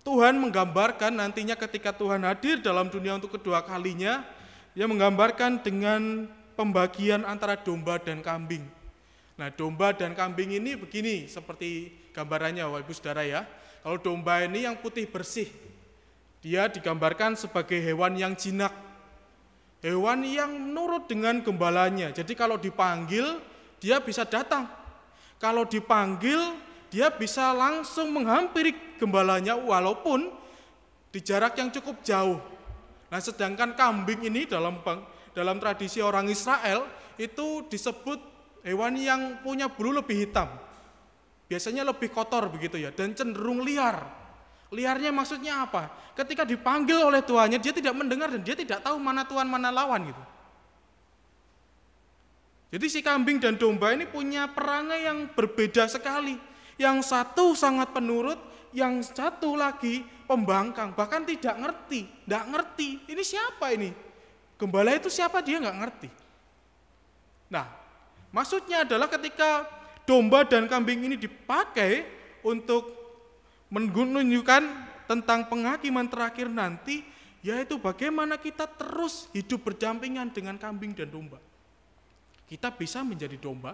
Tuhan 0.08 0.40
menggambarkan 0.40 1.20
nantinya 1.20 1.60
ketika 1.60 1.92
Tuhan 1.92 2.24
hadir 2.24 2.64
dalam 2.64 2.88
dunia 2.88 3.20
untuk 3.20 3.36
kedua 3.36 3.60
kalinya, 3.60 4.24
Dia 4.72 4.88
menggambarkan 4.88 5.60
dengan 5.60 6.32
pembagian 6.56 7.28
antara 7.28 7.60
domba 7.60 8.00
dan 8.00 8.24
kambing. 8.24 8.64
Nah, 9.36 9.52
domba 9.52 9.92
dan 9.92 10.14
kambing 10.14 10.54
ini 10.54 10.78
begini 10.78 11.28
seperti 11.28 11.92
gambarannya 12.14 12.62
Bapak 12.62 12.86
Ibu 12.86 12.94
Saudara 12.94 13.26
ya. 13.28 13.44
Kalau 13.82 13.98
domba 13.98 14.46
ini 14.46 14.70
yang 14.70 14.78
putih 14.78 15.10
bersih, 15.10 15.50
dia 16.46 16.70
digambarkan 16.72 17.34
sebagai 17.36 17.82
hewan 17.82 18.16
yang 18.16 18.38
jinak. 18.38 18.72
Hewan 19.82 20.24
yang 20.24 20.54
nurut 20.72 21.10
dengan 21.10 21.42
gembalanya. 21.42 22.14
Jadi 22.14 22.38
kalau 22.38 22.62
dipanggil, 22.62 23.42
dia 23.82 23.98
bisa 23.98 24.30
datang. 24.30 24.70
Kalau 25.42 25.66
dipanggil, 25.66 26.54
dia 26.94 27.12
bisa 27.12 27.50
langsung 27.52 28.14
menghampiri 28.14 28.87
gembalanya 28.98 29.56
walaupun 29.56 30.34
di 31.14 31.20
jarak 31.24 31.56
yang 31.58 31.72
cukup 31.72 32.04
jauh. 32.04 32.38
Nah, 33.08 33.22
sedangkan 33.24 33.78
kambing 33.78 34.28
ini 34.28 34.44
dalam 34.44 34.84
dalam 35.32 35.58
tradisi 35.62 36.04
orang 36.04 36.28
Israel 36.28 36.84
itu 37.16 37.66
disebut 37.72 38.20
hewan 38.68 39.00
yang 39.00 39.22
punya 39.42 39.72
bulu 39.72 40.04
lebih 40.04 40.28
hitam. 40.28 40.52
Biasanya 41.48 41.88
lebih 41.88 42.12
kotor 42.12 42.52
begitu 42.52 42.76
ya 42.76 42.92
dan 42.92 43.16
cenderung 43.16 43.64
liar. 43.64 44.04
Liarnya 44.68 45.16
maksudnya 45.16 45.64
apa? 45.64 45.88
Ketika 46.12 46.44
dipanggil 46.44 47.00
oleh 47.00 47.24
tuannya 47.24 47.56
dia 47.56 47.72
tidak 47.72 47.96
mendengar 47.96 48.28
dan 48.28 48.44
dia 48.44 48.52
tidak 48.52 48.84
tahu 48.84 49.00
mana 49.00 49.24
tuan 49.24 49.48
mana 49.48 49.72
lawan 49.72 50.12
gitu. 50.12 50.24
Jadi 52.68 52.86
si 52.92 53.00
kambing 53.00 53.40
dan 53.40 53.56
domba 53.56 53.96
ini 53.96 54.04
punya 54.04 54.52
perangai 54.52 55.08
yang 55.08 55.32
berbeda 55.32 55.88
sekali. 55.88 56.36
Yang 56.76 57.10
satu 57.10 57.56
sangat 57.56 57.96
penurut, 57.96 58.38
yang 58.78 59.02
satu 59.02 59.58
lagi 59.58 60.06
pembangkang, 60.30 60.94
bahkan 60.94 61.26
tidak 61.26 61.58
ngerti, 61.58 62.06
tidak 62.06 62.46
ngerti. 62.46 62.90
Ini 63.10 63.24
siapa 63.26 63.74
ini? 63.74 63.90
Gembala 64.54 64.94
itu 64.94 65.10
siapa 65.10 65.42
dia 65.42 65.58
nggak 65.58 65.78
ngerti. 65.82 66.10
Nah, 67.50 67.66
maksudnya 68.30 68.86
adalah 68.86 69.10
ketika 69.10 69.66
domba 70.06 70.46
dan 70.46 70.70
kambing 70.70 71.10
ini 71.10 71.18
dipakai 71.18 72.06
untuk 72.46 72.94
menunjukkan 73.74 74.64
tentang 75.10 75.50
penghakiman 75.50 76.06
terakhir 76.06 76.46
nanti, 76.46 77.02
yaitu 77.42 77.82
bagaimana 77.82 78.38
kita 78.38 78.70
terus 78.70 79.26
hidup 79.34 79.74
berdampingan 79.74 80.30
dengan 80.30 80.54
kambing 80.54 80.94
dan 80.94 81.10
domba. 81.10 81.42
Kita 82.46 82.70
bisa 82.70 83.02
menjadi 83.02 83.42
domba 83.42 83.74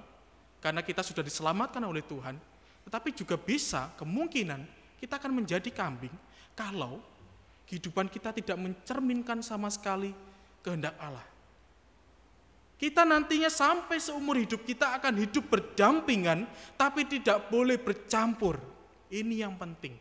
karena 0.63 0.79
kita 0.79 1.03
sudah 1.03 1.27
diselamatkan 1.27 1.83
oleh 1.83 2.07
Tuhan, 2.07 2.39
tetapi 2.87 3.11
juga 3.11 3.35
bisa 3.35 3.91
kemungkinan 3.99 4.82
kita 5.03 5.19
akan 5.19 5.43
menjadi 5.43 5.67
kambing 5.67 6.15
kalau 6.55 7.03
kehidupan 7.67 8.07
kita 8.07 8.31
tidak 8.31 8.55
mencerminkan 8.55 9.43
sama 9.43 9.67
sekali 9.67 10.15
kehendak 10.63 10.95
Allah. 10.95 11.27
Kita 12.79 13.03
nantinya 13.03 13.51
sampai 13.51 13.99
seumur 13.99 14.39
hidup 14.39 14.63
kita 14.63 14.95
akan 14.95 15.19
hidup 15.19 15.51
berdampingan, 15.51 16.47
tapi 16.79 17.03
tidak 17.03 17.51
boleh 17.51 17.75
bercampur. 17.75 18.55
Ini 19.11 19.43
yang 19.43 19.59
penting. 19.59 19.91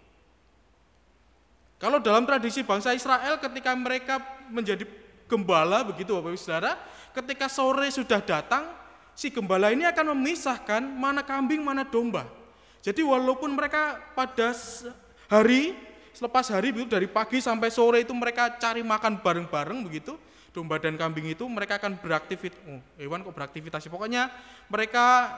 Kalau 1.83 1.99
dalam 1.99 2.23
tradisi 2.23 2.63
bangsa 2.63 2.95
Israel 2.95 3.43
ketika 3.43 3.75
mereka 3.75 4.23
menjadi 4.55 4.87
gembala 5.27 5.83
begitu 5.83 6.15
Bapak 6.15 6.31
Ibu 6.31 6.39
Saudara, 6.39 6.79
ketika 7.11 7.51
sore 7.51 7.91
sudah 7.91 8.23
datang, 8.23 8.71
si 9.19 9.35
gembala 9.35 9.75
ini 9.75 9.83
akan 9.83 10.15
memisahkan 10.15 10.79
mana 10.79 11.27
kambing 11.27 11.59
mana 11.59 11.83
domba. 11.83 12.42
Jadi 12.83 13.01
walaupun 13.07 13.55
mereka 13.55 14.03
pada 14.19 14.51
hari 15.31 15.79
selepas 16.13 16.51
hari 16.53 16.75
begitu 16.75 16.93
dari 16.93 17.09
pagi 17.09 17.41
sampai 17.41 17.73
sore 17.73 18.05
itu 18.05 18.13
mereka 18.13 18.59
cari 18.59 18.85
makan 18.85 19.23
bareng-bareng 19.23 19.81
begitu, 19.87 20.19
domba 20.53 20.77
dan 20.77 21.01
kambing 21.01 21.33
itu 21.33 21.47
mereka 21.49 21.81
akan 21.81 21.97
beraktivitas, 21.97 22.61
oh, 22.69 22.83
hewan 23.01 23.25
kok 23.25 23.33
beraktivitas, 23.33 23.89
pokoknya 23.89 24.29
mereka 24.69 25.33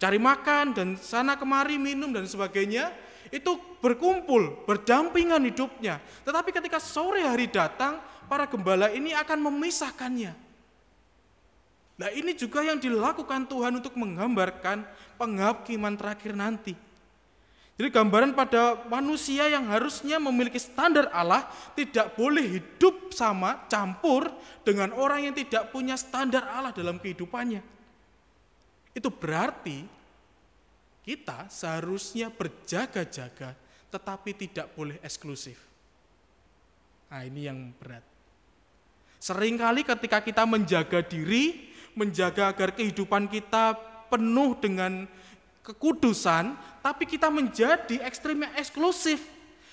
cari 0.00 0.18
makan 0.18 0.74
dan 0.74 0.88
sana 0.98 1.36
kemari 1.36 1.76
minum 1.76 2.10
dan 2.10 2.24
sebagainya, 2.26 2.90
itu 3.30 3.54
berkumpul, 3.78 4.66
berdampingan 4.66 5.42
hidupnya. 5.46 6.02
Tetapi 6.26 6.50
ketika 6.50 6.82
sore 6.82 7.22
hari 7.22 7.46
datang, 7.46 8.02
para 8.26 8.48
gembala 8.48 8.90
ini 8.90 9.12
akan 9.12 9.38
memisahkannya. 9.52 10.32
Nah 12.02 12.10
ini 12.10 12.34
juga 12.34 12.66
yang 12.66 12.82
dilakukan 12.82 13.46
Tuhan 13.46 13.78
untuk 13.78 13.94
menggambarkan 13.94 14.82
penghakiman 15.14 15.94
terakhir 15.94 16.34
nanti. 16.34 16.74
Jadi 17.78 17.88
gambaran 17.94 18.34
pada 18.34 18.82
manusia 18.90 19.46
yang 19.46 19.70
harusnya 19.70 20.18
memiliki 20.18 20.58
standar 20.58 21.06
Allah 21.14 21.46
tidak 21.78 22.18
boleh 22.18 22.58
hidup 22.58 23.14
sama 23.14 23.70
campur 23.70 24.34
dengan 24.66 24.90
orang 24.98 25.30
yang 25.30 25.34
tidak 25.38 25.70
punya 25.70 25.94
standar 25.94 26.42
Allah 26.50 26.74
dalam 26.74 26.98
kehidupannya. 26.98 27.62
Itu 28.98 29.06
berarti 29.14 29.86
kita 31.06 31.46
seharusnya 31.46 32.34
berjaga-jaga 32.34 33.54
tetapi 33.94 34.30
tidak 34.34 34.74
boleh 34.74 34.98
eksklusif. 35.06 35.62
Nah 37.14 37.22
ini 37.22 37.46
yang 37.46 37.70
berat. 37.78 38.11
Seringkali 39.22 39.86
ketika 39.86 40.18
kita 40.18 40.42
menjaga 40.42 40.98
diri, 40.98 41.70
menjaga 41.94 42.50
agar 42.50 42.74
kehidupan 42.74 43.30
kita 43.30 43.78
penuh 44.10 44.58
dengan 44.58 45.06
kekudusan, 45.62 46.58
tapi 46.82 47.06
kita 47.06 47.30
menjadi 47.30 48.02
ekstrim 48.02 48.42
yang 48.42 48.50
eksklusif. 48.58 49.22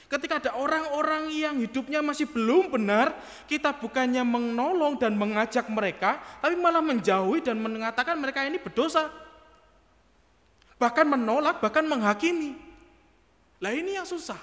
Ketika 0.06 0.38
ada 0.38 0.52
orang-orang 0.54 1.34
yang 1.34 1.58
hidupnya 1.66 2.06
masih 2.06 2.30
belum 2.30 2.70
benar, 2.70 3.14
kita 3.50 3.74
bukannya 3.74 4.22
menolong 4.22 5.02
dan 5.02 5.18
mengajak 5.18 5.66
mereka, 5.66 6.22
tapi 6.46 6.54
malah 6.54 6.86
menjauhi 6.86 7.42
dan 7.42 7.58
mengatakan 7.58 8.22
mereka 8.22 8.46
ini 8.46 8.62
berdosa. 8.62 9.10
Bahkan 10.78 11.10
menolak, 11.10 11.58
bahkan 11.58 11.90
menghakimi. 11.90 12.54
Lah 13.58 13.74
ini 13.74 13.98
yang 13.98 14.06
susah. 14.06 14.38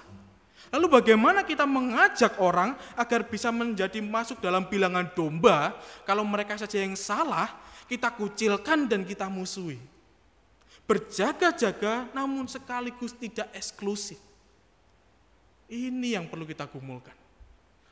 Lalu 0.76 0.92
bagaimana 0.92 1.40
kita 1.40 1.64
mengajak 1.64 2.36
orang 2.36 2.76
agar 3.00 3.24
bisa 3.24 3.48
menjadi 3.48 4.04
masuk 4.04 4.44
dalam 4.44 4.68
bilangan 4.68 5.08
domba 5.16 5.72
kalau 6.04 6.20
mereka 6.20 6.60
saja 6.60 6.84
yang 6.84 6.92
salah, 6.92 7.48
kita 7.88 8.12
kucilkan 8.12 8.84
dan 8.84 9.08
kita 9.08 9.24
musuhi 9.32 9.80
berjaga-jaga 10.86 12.08
namun 12.14 12.46
sekaligus 12.46 13.12
tidak 13.12 13.50
eksklusif. 13.52 14.18
Ini 15.66 16.14
yang 16.14 16.30
perlu 16.30 16.46
kita 16.46 16.70
gumulkan. 16.70 17.14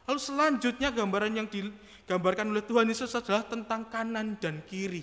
Lalu 0.07 0.21
selanjutnya 0.23 0.95
gambaran 0.95 1.35
yang 1.35 1.49
digambarkan 1.51 2.55
oleh 2.55 2.63
Tuhan 2.63 2.87
Yesus 2.87 3.11
adalah 3.19 3.43
tentang 3.43 3.91
kanan 3.91 4.39
dan 4.39 4.63
kiri. 4.63 5.03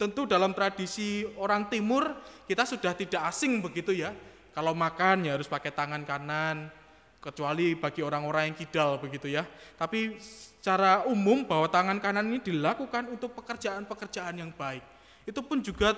Tentu 0.00 0.24
dalam 0.24 0.56
tradisi 0.56 1.28
orang 1.36 1.68
timur 1.68 2.08
kita 2.48 2.64
sudah 2.64 2.96
tidak 2.96 3.28
asing 3.28 3.60
begitu 3.60 3.92
ya. 3.92 4.16
Kalau 4.60 4.76
makan 4.76 5.24
ya 5.24 5.40
harus 5.40 5.48
pakai 5.48 5.72
tangan 5.72 6.04
kanan, 6.04 6.68
kecuali 7.16 7.72
bagi 7.72 8.04
orang-orang 8.04 8.52
yang 8.52 8.56
kidal 8.60 9.00
begitu 9.00 9.32
ya. 9.32 9.48
Tapi 9.80 10.20
secara 10.20 11.08
umum 11.08 11.48
bahwa 11.48 11.64
tangan 11.64 11.96
kanan 11.96 12.28
ini 12.28 12.44
dilakukan 12.44 13.08
untuk 13.08 13.32
pekerjaan-pekerjaan 13.40 14.36
yang 14.36 14.52
baik. 14.52 14.84
Itu 15.24 15.40
pun 15.40 15.64
juga 15.64 15.96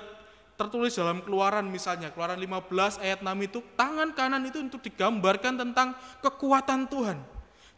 tertulis 0.54 0.94
dalam 0.94 1.26
keluaran 1.26 1.66
misalnya, 1.66 2.14
keluaran 2.14 2.38
15 2.38 3.02
ayat 3.02 3.18
6 3.18 3.34
itu, 3.50 3.58
tangan 3.74 4.14
kanan 4.14 4.46
itu 4.46 4.62
untuk 4.62 4.78
digambarkan 4.78 5.58
tentang 5.58 5.98
kekuatan 6.22 6.86
Tuhan. 6.86 7.18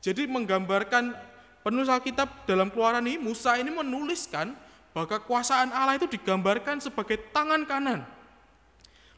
Jadi 0.05 0.29
menggambarkan 0.29 1.16
penulis 1.64 1.88
Alkitab 1.88 2.44
dalam 2.44 2.68
keluaran 2.68 3.09
ini, 3.09 3.16
Musa 3.16 3.57
ini 3.57 3.73
menuliskan 3.73 4.53
bahwa 4.92 5.09
kekuasaan 5.16 5.73
Allah 5.73 5.97
itu 5.97 6.12
digambarkan 6.12 6.77
sebagai 6.85 7.25
tangan 7.33 7.64
kanan. 7.64 8.13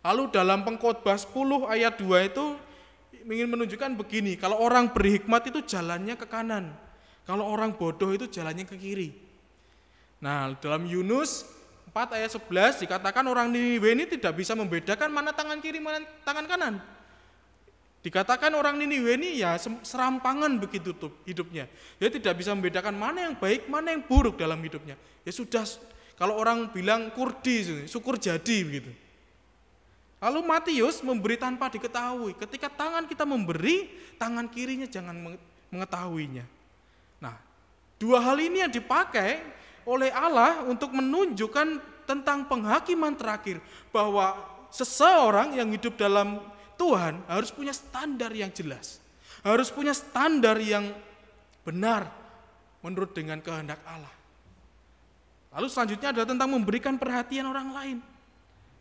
Lalu 0.07 0.31
dalam 0.31 0.63
pengkhotbah 0.63 1.19
10 1.19 1.67
ayat 1.67 1.99
2 1.99 2.31
itu 2.31 2.55
ingin 3.27 3.51
menunjukkan 3.51 3.99
begini, 3.99 4.39
kalau 4.39 4.63
orang 4.63 4.87
berhikmat 4.95 5.51
itu 5.51 5.67
jalannya 5.67 6.15
ke 6.15 6.31
kanan, 6.31 6.71
kalau 7.27 7.43
orang 7.43 7.75
bodoh 7.75 8.15
itu 8.15 8.31
jalannya 8.31 8.63
ke 8.63 8.79
kiri. 8.79 9.11
Nah, 10.23 10.55
dalam 10.63 10.87
Yunus 10.87 11.43
4 11.91 12.23
ayat 12.23 12.31
11 12.31 12.87
dikatakan 12.87 13.27
orang 13.27 13.51
Niniwe 13.51 13.99
ini 13.99 14.07
tidak 14.07 14.39
bisa 14.39 14.55
membedakan 14.55 15.11
mana 15.11 15.35
tangan 15.35 15.59
kiri 15.59 15.83
mana 15.83 16.07
tangan 16.23 16.47
kanan. 16.47 16.75
Dikatakan 18.07 18.55
orang 18.55 18.79
Niniwe 18.79 19.19
ini 19.19 19.43
ya 19.43 19.59
serampangan 19.59 20.55
begitu 20.63 20.95
tuh 20.95 21.11
hidupnya. 21.27 21.67
Dia 21.99 22.15
tidak 22.15 22.39
bisa 22.39 22.55
membedakan 22.55 22.95
mana 22.95 23.27
yang 23.27 23.35
baik, 23.35 23.67
mana 23.67 23.91
yang 23.91 24.07
buruk 24.07 24.39
dalam 24.39 24.63
hidupnya. 24.63 24.95
Ya 25.27 25.35
sudah 25.35 25.67
kalau 26.15 26.39
orang 26.39 26.71
bilang 26.71 27.11
kurdi, 27.11 27.91
syukur 27.91 28.23
jadi 28.23 28.63
begitu. 28.63 29.06
Lalu 30.17 30.41
Matius 30.49 31.05
memberi 31.05 31.37
tanpa 31.37 31.69
diketahui. 31.69 32.33
Ketika 32.41 32.73
tangan 32.73 33.05
kita 33.05 33.29
memberi, 33.29 33.93
tangan 34.17 34.49
kirinya 34.49 34.89
jangan 34.89 35.37
mengetahuinya. 35.69 36.45
Nah, 37.21 37.37
dua 38.01 38.25
hal 38.25 38.41
ini 38.41 38.65
yang 38.65 38.73
dipakai 38.73 39.45
oleh 39.85 40.09
Allah 40.11 40.65
untuk 40.65 40.91
menunjukkan 40.97 41.97
tentang 42.09 42.49
penghakiman 42.49 43.13
terakhir 43.13 43.61
bahwa 43.93 44.41
seseorang 44.73 45.59
yang 45.59 45.69
hidup 45.69 46.01
dalam 46.01 46.41
Tuhan 46.81 47.21
harus 47.29 47.53
punya 47.53 47.77
standar 47.77 48.33
yang 48.33 48.49
jelas. 48.53 49.05
Harus 49.45 49.69
punya 49.71 49.93
standar 49.93 50.57
yang 50.59 50.91
benar 51.63 52.09
menurut 52.81 53.13
dengan 53.13 53.39
kehendak 53.45 53.79
Allah. 53.85 54.13
Lalu 55.57 55.67
selanjutnya 55.73 56.09
adalah 56.13 56.29
tentang 56.29 56.51
memberikan 56.53 56.95
perhatian 57.01 57.49
orang 57.49 57.69
lain. 57.73 57.99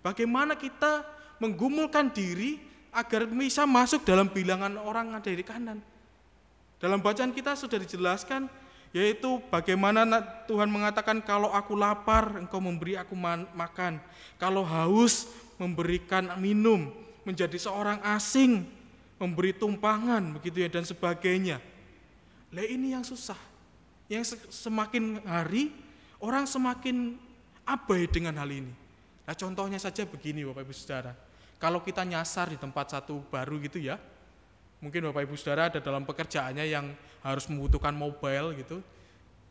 Bagaimana 0.04 0.54
kita 0.60 1.15
menggumulkan 1.40 2.12
diri 2.12 2.62
agar 2.96 3.28
bisa 3.28 3.68
masuk 3.68 4.08
dalam 4.08 4.32
bilangan 4.32 4.80
orang 4.80 5.16
ada 5.16 5.28
di 5.28 5.44
kanan. 5.44 5.84
Dalam 6.80 7.04
bacaan 7.04 7.36
kita 7.36 7.56
sudah 7.56 7.80
dijelaskan 7.80 8.48
yaitu 8.96 9.44
bagaimana 9.52 10.08
Tuhan 10.48 10.72
mengatakan 10.72 11.20
kalau 11.20 11.52
aku 11.52 11.76
lapar 11.76 12.40
engkau 12.40 12.64
memberi 12.64 12.96
aku 12.96 13.12
makan, 13.52 14.00
kalau 14.40 14.64
haus 14.64 15.28
memberikan 15.60 16.32
minum, 16.40 16.88
menjadi 17.28 17.60
seorang 17.60 18.00
asing, 18.16 18.64
memberi 19.20 19.52
tumpangan 19.52 20.40
begitu 20.40 20.64
ya 20.64 20.70
dan 20.72 20.88
sebagainya. 20.88 21.60
Lah 22.56 22.64
ini 22.64 22.96
yang 22.96 23.04
susah. 23.04 23.40
Yang 24.08 24.40
semakin 24.48 25.20
hari 25.28 25.76
orang 26.24 26.48
semakin 26.48 27.20
abai 27.68 28.08
dengan 28.08 28.40
hal 28.40 28.48
ini. 28.48 28.72
Nah 29.26 29.36
contohnya 29.36 29.82
saja 29.82 30.06
begini 30.08 30.46
Bapak 30.46 30.64
Ibu 30.64 30.72
Saudara. 30.72 31.25
Kalau 31.58 31.80
kita 31.82 32.04
nyasar 32.04 32.52
di 32.52 32.58
tempat 32.60 32.92
satu 32.92 33.24
baru 33.32 33.58
gitu 33.64 33.80
ya, 33.80 33.96
mungkin 34.84 35.08
Bapak 35.10 35.26
Ibu 35.26 35.36
Saudara 35.40 35.72
ada 35.72 35.80
dalam 35.80 36.04
pekerjaannya 36.04 36.66
yang 36.68 36.92
harus 37.24 37.48
membutuhkan 37.48 37.96
mobile 37.96 38.54
gitu, 38.60 38.84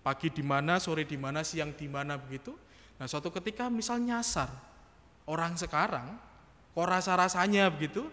pagi 0.04 0.28
di 0.28 0.44
mana, 0.44 0.76
sore 0.76 1.08
di 1.08 1.16
mana, 1.16 1.40
siang 1.40 1.72
di 1.72 1.88
mana 1.88 2.14
begitu. 2.20 2.52
Nah 3.00 3.08
suatu 3.08 3.32
ketika 3.32 3.66
misal 3.72 3.98
nyasar, 4.04 4.52
orang 5.24 5.56
sekarang 5.56 6.14
kok 6.76 6.86
rasa-rasanya 6.86 7.72
begitu, 7.72 8.06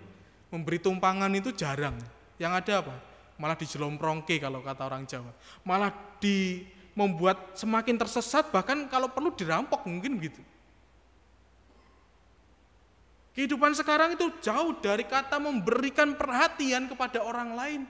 memberi 0.50 0.80
tumpangan 0.80 1.30
itu 1.36 1.52
jarang. 1.54 2.00
Yang 2.42 2.54
ada 2.64 2.74
apa? 2.82 2.96
Malah 3.38 3.58
dijelomprongke 3.58 4.38
kalau 4.42 4.64
kata 4.66 4.82
orang 4.88 5.04
Jawa. 5.06 5.32
Malah 5.62 5.92
di 6.18 6.66
membuat 6.94 7.56
semakin 7.56 7.96
tersesat 7.96 8.52
bahkan 8.52 8.86
kalau 8.92 9.08
perlu 9.12 9.32
dirampok 9.32 9.88
mungkin 9.88 10.20
gitu. 10.20 10.42
Kehidupan 13.32 13.72
sekarang 13.72 14.20
itu 14.20 14.28
jauh 14.44 14.76
dari 14.84 15.08
kata 15.08 15.40
memberikan 15.40 16.12
perhatian 16.20 16.92
kepada 16.92 17.24
orang 17.24 17.56
lain. 17.56 17.82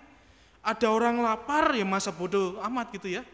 Ada 0.62 0.86
orang 0.94 1.18
lapar 1.18 1.74
ya 1.74 1.82
masa 1.82 2.14
bodoh 2.14 2.62
amat 2.62 2.94
gitu 2.94 3.10
ya. 3.10 3.26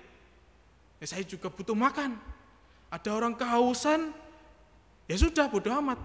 Ya 1.03 1.05
saya 1.05 1.27
juga 1.27 1.51
butuh 1.51 1.75
makan. 1.75 2.15
Ada 2.87 3.11
orang 3.11 3.35
kehausan, 3.35 4.15
ya 5.11 5.15
sudah 5.19 5.51
bodoh 5.51 5.75
amat. 5.83 5.99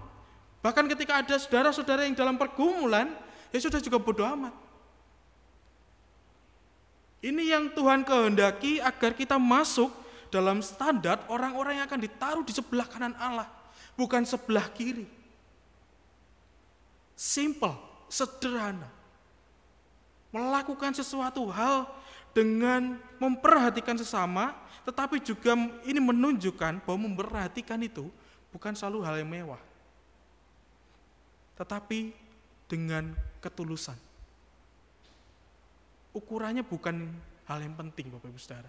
Bahkan 0.59 0.91
ketika 0.91 1.23
ada 1.23 1.35
saudara-saudara 1.39 2.03
yang 2.03 2.15
dalam 2.15 2.35
pergumulan, 2.35 3.07
ya 3.55 3.59
sudah 3.63 3.79
juga 3.79 3.95
bodoh 3.95 4.27
amat. 4.27 4.51
Ini 7.23 7.55
yang 7.55 7.71
Tuhan 7.71 8.03
kehendaki 8.03 8.83
agar 8.83 9.15
kita 9.15 9.39
masuk 9.39 9.87
dalam 10.27 10.59
standar 10.59 11.23
orang-orang 11.31 11.79
yang 11.79 11.87
akan 11.87 12.03
ditaruh 12.03 12.43
di 12.43 12.51
sebelah 12.51 12.83
kanan 12.83 13.15
Allah, 13.15 13.47
bukan 13.95 14.27
sebelah 14.27 14.67
kiri. 14.75 15.22
Simple, 17.23 17.71
sederhana. 18.11 18.91
Melakukan 20.35 20.91
sesuatu 20.91 21.47
hal 21.47 21.87
dengan 22.35 22.99
memperhatikan 23.15 23.95
sesama, 23.95 24.51
tetapi 24.83 25.23
juga 25.23 25.55
ini 25.87 26.03
menunjukkan 26.03 26.83
bahwa 26.83 26.99
memperhatikan 27.07 27.79
itu 27.79 28.11
bukan 28.51 28.75
selalu 28.75 29.07
hal 29.07 29.15
yang 29.23 29.31
mewah. 29.31 29.61
Tetapi 31.55 32.11
dengan 32.67 33.15
ketulusan. 33.39 33.95
Ukurannya 36.11 36.67
bukan 36.67 37.07
hal 37.47 37.63
yang 37.63 37.71
penting 37.79 38.11
Bapak 38.11 38.35
Ibu 38.35 38.41
Saudara. 38.41 38.67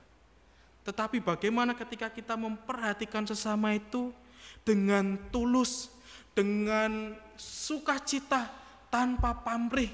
Tetapi 0.86 1.18
bagaimana 1.18 1.74
ketika 1.74 2.06
kita 2.06 2.38
memperhatikan 2.38 3.26
sesama 3.26 3.74
itu 3.74 4.14
dengan 4.62 5.18
tulus, 5.34 5.90
dengan 6.34 7.14
sukacita 7.38 8.50
tanpa 8.90 9.32
pamrih. 9.40 9.90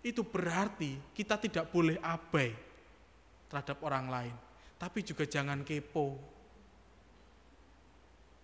Itu 0.00 0.24
berarti 0.24 0.96
kita 1.12 1.36
tidak 1.36 1.68
boleh 1.68 2.00
abai 2.00 2.56
terhadap 3.52 3.78
orang 3.84 4.08
lain, 4.08 4.34
tapi 4.80 5.04
juga 5.04 5.28
jangan 5.28 5.60
kepo. 5.62 6.16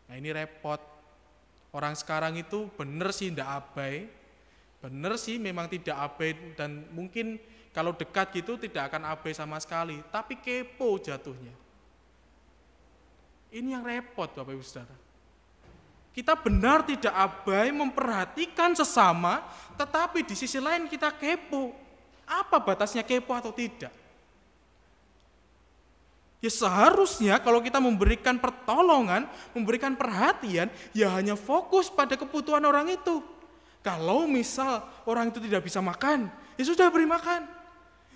Nah 0.09 0.14
ini 0.20 0.30
repot. 0.30 0.92
Orang 1.74 1.98
sekarang 1.98 2.38
itu 2.38 2.70
benar 2.78 3.11
sih 3.11 3.34
tidak 3.34 3.50
abai, 3.50 4.07
benar 4.78 5.18
sih 5.18 5.42
memang 5.42 5.66
tidak 5.66 5.98
abai 5.98 6.55
dan 6.55 6.86
mungkin 6.94 7.34
kalau 7.74 7.90
dekat 7.90 8.30
gitu 8.30 8.55
tidak 8.55 8.94
akan 8.94 9.11
abai 9.11 9.34
sama 9.34 9.59
sekali, 9.59 9.98
tapi 10.14 10.38
kepo 10.38 11.02
jatuhnya. 11.02 11.50
Ini 13.50 13.74
yang 13.74 13.82
repot 13.82 14.30
Bapak 14.30 14.55
Ibu 14.55 14.62
Saudara. 14.62 15.03
Kita 16.14 16.38
benar 16.38 16.86
tidak 16.86 17.10
abai 17.10 17.74
memperhatikan 17.74 18.70
sesama, 18.78 19.42
tetapi 19.74 20.22
di 20.22 20.38
sisi 20.38 20.62
lain 20.62 20.86
kita 20.86 21.10
kepo. 21.10 21.74
Apa 22.22 22.62
batasnya 22.62 23.02
kepo 23.02 23.34
atau 23.34 23.50
tidak? 23.50 23.90
Ya 26.38 26.52
seharusnya 26.52 27.42
kalau 27.42 27.58
kita 27.58 27.82
memberikan 27.82 28.38
pertolongan, 28.38 29.26
memberikan 29.56 29.98
perhatian, 29.98 30.70
ya 30.94 31.10
hanya 31.18 31.34
fokus 31.34 31.90
pada 31.90 32.14
kebutuhan 32.14 32.62
orang 32.62 32.94
itu. 32.94 33.18
Kalau 33.82 34.30
misal 34.30 34.86
orang 35.10 35.34
itu 35.34 35.42
tidak 35.42 35.66
bisa 35.66 35.82
makan, 35.82 36.30
ya 36.54 36.62
sudah 36.62 36.94
beri 36.94 37.10
makan. 37.10 37.42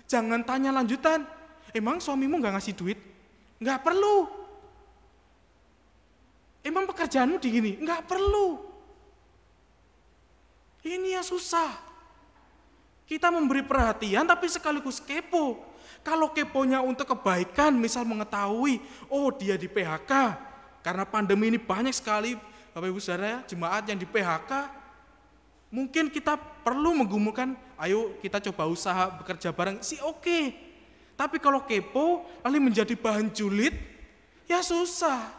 Jangan 0.07 0.45
tanya 0.47 0.71
lanjutan, 0.71 1.27
emang 1.75 1.99
suamimu 1.99 2.39
nggak 2.39 2.53
ngasih 2.55 2.73
duit? 2.79 3.01
Nggak 3.59 3.83
perlu, 3.83 4.38
Emang 6.59 6.83
pekerjaanmu 6.89 7.39
di 7.39 7.49
gini? 7.49 7.71
Enggak 7.79 8.07
perlu. 8.09 8.59
Ini 10.83 11.19
yang 11.19 11.25
susah. 11.25 11.75
Kita 13.09 13.33
memberi 13.33 13.65
perhatian 13.65 14.27
tapi 14.27 14.45
sekaligus 14.45 15.01
kepo. 15.01 15.65
Kalau 16.05 16.31
keponya 16.31 16.79
untuk 16.79 17.11
kebaikan, 17.11 17.75
misal 17.75 18.07
mengetahui, 18.07 18.79
oh 19.11 19.27
dia 19.33 19.59
di 19.59 19.67
PHK, 19.67 20.11
karena 20.79 21.03
pandemi 21.03 21.51
ini 21.51 21.59
banyak 21.59 21.91
sekali 21.91 22.39
Bapak 22.71 22.87
Ibu 22.87 23.01
Saudara 23.03 23.43
jemaat 23.43 23.83
yang 23.89 23.99
di 23.99 24.07
PHK, 24.07 24.51
mungkin 25.73 26.07
kita 26.07 26.37
perlu 26.37 26.95
menggumulkan, 26.95 27.57
ayo 27.81 28.15
kita 28.23 28.39
coba 28.47 28.69
usaha 28.69 29.11
bekerja 29.11 29.51
bareng, 29.51 29.83
sih 29.83 29.99
oke. 29.99 30.23
Okay. 30.23 30.43
Tapi 31.19 31.35
kalau 31.43 31.67
kepo, 31.67 32.23
lalu 32.45 32.71
menjadi 32.71 32.95
bahan 32.95 33.27
julid, 33.35 33.75
ya 34.47 34.63
susah. 34.63 35.38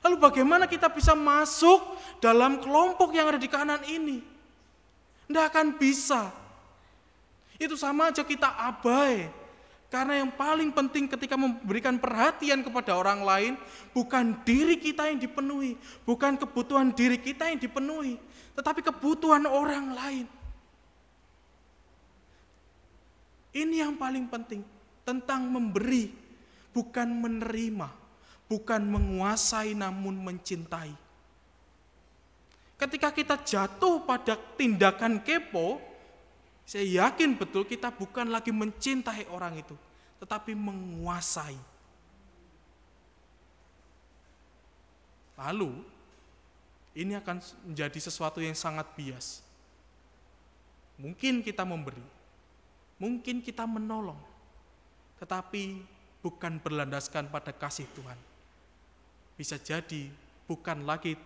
Lalu 0.00 0.16
bagaimana 0.16 0.64
kita 0.64 0.88
bisa 0.88 1.12
masuk 1.12 1.84
dalam 2.24 2.56
kelompok 2.56 3.12
yang 3.12 3.28
ada 3.28 3.36
di 3.36 3.48
kanan 3.52 3.84
ini? 3.84 4.24
Tidak 5.28 5.44
akan 5.52 5.76
bisa. 5.76 6.32
Itu 7.60 7.76
sama 7.76 8.08
aja 8.08 8.24
kita 8.24 8.48
abai. 8.48 9.28
Karena 9.92 10.24
yang 10.24 10.32
paling 10.32 10.72
penting 10.72 11.10
ketika 11.10 11.36
memberikan 11.36 12.00
perhatian 12.00 12.64
kepada 12.64 12.96
orang 12.96 13.20
lain, 13.20 13.52
bukan 13.92 14.38
diri 14.46 14.80
kita 14.80 15.10
yang 15.10 15.20
dipenuhi, 15.20 15.76
bukan 16.06 16.38
kebutuhan 16.38 16.94
diri 16.94 17.18
kita 17.18 17.50
yang 17.50 17.58
dipenuhi, 17.58 18.16
tetapi 18.54 18.80
kebutuhan 18.86 19.44
orang 19.50 19.92
lain. 19.92 20.26
Ini 23.50 23.82
yang 23.82 23.98
paling 23.98 24.30
penting, 24.30 24.62
tentang 25.02 25.50
memberi, 25.50 26.14
bukan 26.70 27.10
menerima 27.10 27.99
bukan 28.50 28.82
menguasai 28.82 29.78
namun 29.78 30.18
mencintai. 30.18 30.90
Ketika 32.74 33.14
kita 33.14 33.38
jatuh 33.38 34.02
pada 34.02 34.34
tindakan 34.58 35.22
kepo, 35.22 35.78
saya 36.66 37.06
yakin 37.06 37.38
betul 37.38 37.62
kita 37.62 37.94
bukan 37.94 38.26
lagi 38.26 38.50
mencintai 38.50 39.30
orang 39.30 39.62
itu, 39.62 39.78
tetapi 40.18 40.58
menguasai. 40.58 41.54
Lalu, 45.38 45.70
ini 46.98 47.14
akan 47.14 47.38
menjadi 47.70 48.00
sesuatu 48.02 48.42
yang 48.42 48.58
sangat 48.58 48.90
bias. 48.98 49.46
Mungkin 50.98 51.40
kita 51.46 51.62
memberi, 51.62 52.02
mungkin 52.98 53.40
kita 53.40 53.64
menolong, 53.64 54.18
tetapi 55.22 55.80
bukan 56.20 56.60
berlandaskan 56.60 57.32
pada 57.32 57.56
kasih 57.56 57.88
Tuhan 57.96 58.29
bisa 59.40 59.56
jadi 59.56 60.12
bukan 60.44 60.84
lagi 60.84 61.16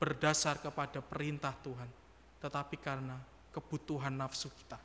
berdasar 0.00 0.64
kepada 0.64 1.04
perintah 1.04 1.52
Tuhan, 1.60 1.84
tetapi 2.40 2.80
karena 2.80 3.20
kebutuhan 3.52 4.16
nafsu 4.16 4.48
kita. 4.48 4.80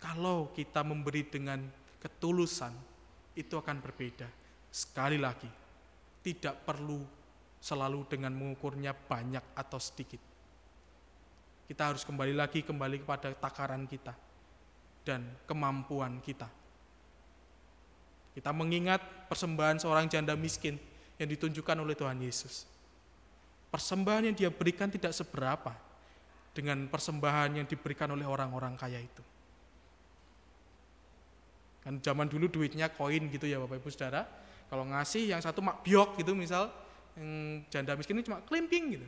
Kalau 0.00 0.48
kita 0.56 0.80
memberi 0.80 1.28
dengan 1.28 1.60
ketulusan, 2.00 2.72
itu 3.36 3.60
akan 3.60 3.76
berbeda. 3.84 4.24
Sekali 4.72 5.20
lagi, 5.20 5.52
tidak 6.24 6.64
perlu 6.64 7.04
selalu 7.60 8.08
dengan 8.08 8.32
mengukurnya 8.32 8.96
banyak 8.96 9.52
atau 9.52 9.76
sedikit. 9.76 10.20
Kita 11.68 11.92
harus 11.92 12.08
kembali 12.08 12.32
lagi 12.32 12.64
kembali 12.64 13.04
kepada 13.04 13.36
takaran 13.36 13.84
kita 13.84 14.16
dan 15.04 15.28
kemampuan 15.44 16.24
kita. 16.24 16.48
Kita 18.36 18.52
mengingat 18.52 19.00
persembahan 19.32 19.80
seorang 19.80 20.12
janda 20.12 20.36
miskin 20.36 20.76
yang 21.16 21.28
ditunjukkan 21.32 21.76
oleh 21.80 21.96
Tuhan 21.96 22.20
Yesus. 22.20 22.68
Persembahan 23.72 24.28
yang 24.28 24.36
dia 24.36 24.52
berikan 24.52 24.92
tidak 24.92 25.16
seberapa 25.16 25.72
dengan 26.52 26.84
persembahan 26.84 27.56
yang 27.56 27.66
diberikan 27.68 28.12
oleh 28.12 28.28
orang-orang 28.28 28.76
kaya 28.76 29.00
itu. 29.00 29.24
Kan 31.80 31.96
zaman 32.04 32.28
dulu 32.28 32.52
duitnya 32.52 32.92
koin 32.92 33.32
gitu 33.32 33.48
ya 33.48 33.56
Bapak 33.56 33.80
Ibu 33.80 33.88
Saudara. 33.88 34.28
Kalau 34.68 34.84
ngasih 34.84 35.32
yang 35.32 35.40
satu 35.40 35.64
mak 35.64 35.80
biok 35.80 36.20
gitu 36.20 36.36
misal, 36.36 36.68
yang 37.16 37.64
janda 37.72 37.96
miskin 37.96 38.20
ini 38.20 38.26
cuma 38.26 38.44
klimping 38.44 39.00
gitu. 39.00 39.06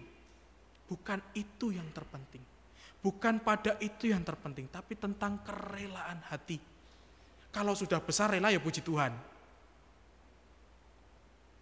Bukan 0.88 1.20
itu 1.36 1.76
yang 1.76 1.84
terpenting. 1.92 2.40
Bukan 3.04 3.44
pada 3.44 3.76
itu 3.84 4.08
yang 4.08 4.24
terpenting, 4.24 4.72
tapi 4.72 4.96
tentang 4.96 5.42
kerelaan 5.44 6.24
hati. 6.32 6.77
Kalau 7.48 7.72
sudah 7.72 7.98
besar 8.00 8.32
rela 8.32 8.52
ya 8.52 8.60
puji 8.60 8.84
Tuhan. 8.84 9.12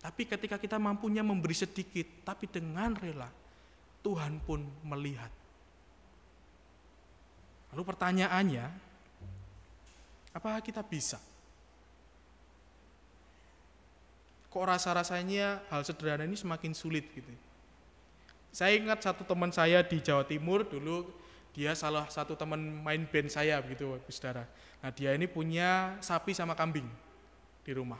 Tapi 0.02 0.22
ketika 0.22 0.54
kita 0.58 0.78
mampunya 0.78 1.26
memberi 1.26 1.54
sedikit, 1.54 2.06
tapi 2.22 2.46
dengan 2.46 2.94
rela, 2.94 3.26
Tuhan 4.06 4.38
pun 4.38 4.62
melihat. 4.86 5.30
Lalu 7.74 7.82
pertanyaannya, 7.82 8.66
apa 10.30 10.62
kita 10.62 10.86
bisa? 10.86 11.18
Kok 14.46 14.64
rasa-rasanya 14.64 15.66
hal 15.68 15.82
sederhana 15.82 16.24
ini 16.24 16.38
semakin 16.38 16.72
sulit 16.72 17.10
gitu. 17.12 17.28
Saya 18.54 18.78
ingat 18.78 19.04
satu 19.04 19.26
teman 19.26 19.52
saya 19.52 19.84
di 19.84 20.00
Jawa 20.00 20.24
Timur 20.24 20.64
dulu 20.64 21.12
dia 21.56 21.72
salah 21.72 22.04
satu 22.12 22.36
teman 22.36 22.60
main 22.60 23.08
band 23.08 23.32
saya 23.32 23.56
begitu 23.64 23.96
Saudara. 24.12 24.44
Nah, 24.84 24.92
dia 24.92 25.16
ini 25.16 25.24
punya 25.24 25.96
sapi 26.04 26.36
sama 26.36 26.52
kambing 26.52 26.84
di 27.64 27.72
rumah. 27.72 27.98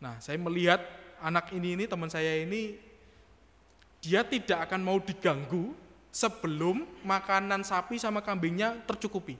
Nah, 0.00 0.16
saya 0.16 0.40
melihat 0.40 0.80
anak 1.20 1.52
ini 1.52 1.76
ini 1.76 1.84
teman 1.84 2.08
saya 2.08 2.40
ini 2.40 2.80
dia 4.00 4.24
tidak 4.24 4.64
akan 4.64 4.80
mau 4.80 4.96
diganggu 4.96 5.76
sebelum 6.08 6.88
makanan 7.04 7.60
sapi 7.68 8.00
sama 8.00 8.24
kambingnya 8.24 8.80
tercukupi. 8.88 9.36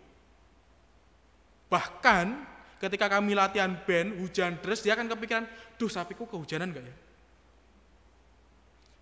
Bahkan 1.72 2.26
ketika 2.76 3.08
kami 3.08 3.32
latihan 3.32 3.72
band, 3.88 4.20
hujan 4.20 4.60
deras, 4.60 4.84
dia 4.84 4.92
akan 4.92 5.08
kepikiran, 5.08 5.48
duh 5.80 5.88
sapiku 5.88 6.28
kehujanan 6.28 6.76
gak 6.76 6.84
ya? 6.84 6.96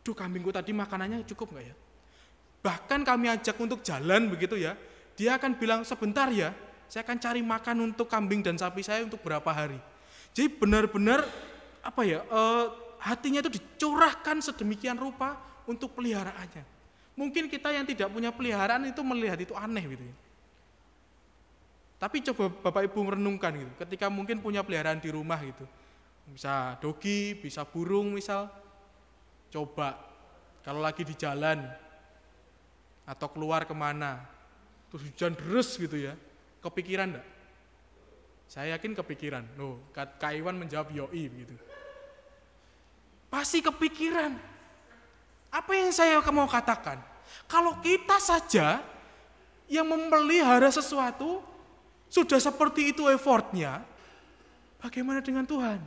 Duh 0.06 0.14
kambingku 0.14 0.54
tadi 0.54 0.70
makanannya 0.70 1.26
cukup 1.26 1.58
gak 1.58 1.74
ya? 1.74 1.76
Bahkan 2.66 3.06
kami 3.06 3.30
ajak 3.30 3.54
untuk 3.62 3.86
jalan 3.86 4.26
begitu 4.26 4.58
ya, 4.58 4.74
dia 5.14 5.38
akan 5.38 5.54
bilang 5.54 5.86
sebentar 5.86 6.26
ya, 6.34 6.50
saya 6.90 7.06
akan 7.06 7.22
cari 7.22 7.38
makan 7.38 7.94
untuk 7.94 8.10
kambing 8.10 8.42
dan 8.42 8.58
sapi 8.58 8.82
saya 8.82 9.06
untuk 9.06 9.22
berapa 9.22 9.46
hari. 9.46 9.78
Jadi 10.34 10.50
benar-benar 10.50 11.22
apa 11.78 12.02
ya, 12.02 12.26
eh, 12.26 12.64
hatinya 12.98 13.38
itu 13.38 13.54
dicurahkan 13.54 14.42
sedemikian 14.42 14.98
rupa 14.98 15.38
untuk 15.70 15.94
peliharaannya. 15.94 16.66
Mungkin 17.14 17.46
kita 17.46 17.70
yang 17.70 17.86
tidak 17.86 18.10
punya 18.10 18.34
peliharaan 18.34 18.82
itu 18.90 18.98
melihat 19.06 19.38
itu 19.38 19.54
aneh 19.54 19.86
gitu 19.86 20.02
ya. 20.02 20.16
Tapi 22.02 22.20
coba 22.28 22.50
Bapak 22.50 22.82
Ibu 22.90 22.98
merenungkan 23.14 23.56
gitu, 23.56 23.72
ketika 23.86 24.10
mungkin 24.10 24.42
punya 24.42 24.66
peliharaan 24.66 24.98
di 24.98 25.08
rumah 25.14 25.38
gitu. 25.38 25.62
Bisa 26.34 26.74
dogi, 26.82 27.38
bisa 27.38 27.62
burung 27.62 28.10
misal. 28.10 28.50
Coba 29.54 29.94
kalau 30.66 30.82
lagi 30.82 31.06
di 31.06 31.14
jalan 31.14 31.85
atau 33.06 33.30
keluar 33.30 33.62
ke 33.62 33.72
mana, 33.72 34.26
terus 34.90 35.06
hujan 35.06 35.32
deras 35.38 35.78
gitu 35.78 35.94
ya, 35.94 36.18
kepikiran 36.60 37.14
enggak? 37.14 37.26
Saya 38.46 38.78
yakin 38.78 38.94
kepikiran. 38.94 39.42
Loh, 39.58 39.78
Kak 39.94 40.30
Iwan 40.34 40.58
menjawab 40.58 40.90
yoi 40.90 41.30
begitu. 41.30 41.54
Pasti 43.26 43.58
kepikiran. 43.62 44.38
Apa 45.50 45.72
yang 45.74 45.90
saya 45.90 46.18
mau 46.30 46.46
katakan? 46.46 46.98
Kalau 47.50 47.78
kita 47.82 48.18
saja 48.22 48.82
yang 49.66 49.86
memelihara 49.86 50.70
sesuatu, 50.70 51.42
sudah 52.06 52.38
seperti 52.38 52.94
itu 52.94 53.10
effortnya, 53.10 53.82
bagaimana 54.78 55.18
dengan 55.18 55.42
Tuhan? 55.42 55.82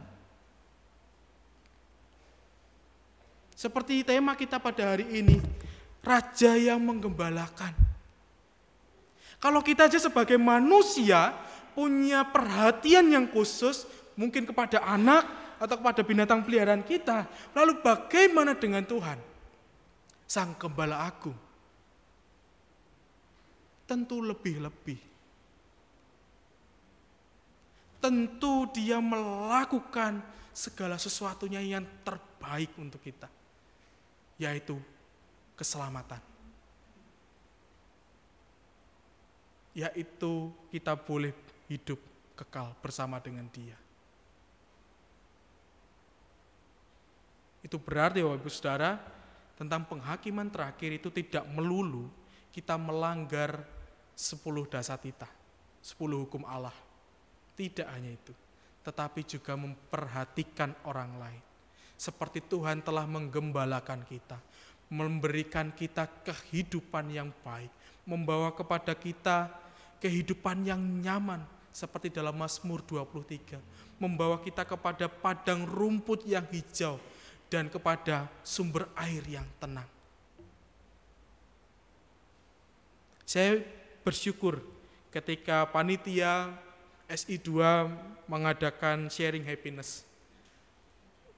Seperti 3.55 4.03
tema 4.03 4.35
kita 4.35 4.59
pada 4.59 4.95
hari 4.95 5.07
ini, 5.19 5.39
Raja 6.09 6.57
yang 6.57 6.81
menggembalakan. 6.81 7.77
Kalau 9.37 9.61
kita 9.61 9.85
aja 9.85 10.01
sebagai 10.01 10.41
manusia 10.41 11.37
punya 11.77 12.25
perhatian 12.25 13.13
yang 13.13 13.29
khusus, 13.29 13.85
mungkin 14.17 14.49
kepada 14.49 14.81
anak 14.81 15.23
atau 15.61 15.77
kepada 15.77 16.01
binatang 16.01 16.41
peliharaan 16.41 16.81
kita, 16.81 17.29
lalu 17.53 17.77
bagaimana 17.85 18.57
dengan 18.57 18.81
Tuhan? 18.81 19.21
Sang 20.25 20.57
Gembala 20.57 21.05
Agung. 21.05 21.37
Tentu 23.85 24.21
lebih-lebih 24.25 25.09
tentu 27.99 28.67
dia 28.71 28.97
melakukan 29.03 30.23
segala 30.55 30.95
sesuatunya 30.95 31.59
yang 31.59 31.85
terbaik 32.03 32.71
untuk 32.79 33.03
kita, 33.03 33.27
yaitu 34.39 34.79
keselamatan. 35.59 36.23
Yaitu 39.75 40.55
kita 40.71 40.95
boleh 40.95 41.35
hidup 41.67 41.99
kekal 42.39 42.71
bersama 42.79 43.19
dengan 43.19 43.43
dia. 43.51 43.75
Itu 47.59 47.75
berarti 47.75 48.23
Bapak 48.23 48.39
Ibu 48.39 48.47
Saudara, 48.47 48.95
tentang 49.59 49.83
penghakiman 49.83 50.47
terakhir 50.47 50.95
itu 50.95 51.11
tidak 51.11 51.43
melulu 51.51 52.07
kita 52.55 52.79
melanggar 52.79 53.67
sepuluh 54.15 54.63
dasatita, 54.63 55.27
sepuluh 55.83 56.23
hukum 56.23 56.47
Allah 56.47 56.71
tidak 57.59 57.91
hanya 57.91 58.15
itu, 58.15 58.31
tetapi 58.87 59.27
juga 59.27 59.59
memperhatikan 59.59 60.71
orang 60.87 61.11
lain. 61.19 61.43
Seperti 61.99 62.39
Tuhan 62.47 62.79
telah 62.79 63.03
menggembalakan 63.03 64.07
kita, 64.07 64.39
memberikan 64.89 65.69
kita 65.69 66.09
kehidupan 66.25 67.13
yang 67.13 67.29
baik, 67.45 67.69
membawa 68.03 68.49
kepada 68.51 68.97
kita 68.97 69.53
kehidupan 70.01 70.65
yang 70.65 70.81
nyaman, 70.81 71.45
seperti 71.69 72.09
dalam 72.09 72.33
Mazmur 72.33 72.81
23, 72.81 73.61
membawa 74.01 74.41
kita 74.41 74.65
kepada 74.65 75.05
padang 75.05 75.63
rumput 75.63 76.25
yang 76.25 76.43
hijau 76.49 76.97
dan 77.47 77.69
kepada 77.69 78.25
sumber 78.41 78.89
air 78.97 79.21
yang 79.29 79.45
tenang. 79.61 79.85
Saya 83.29 83.61
bersyukur 84.01 84.57
ketika 85.13 85.69
panitia 85.69 86.49
SI2 87.05 87.49
mengadakan 88.25 89.09
sharing 89.09 89.45
happiness. 89.45 90.05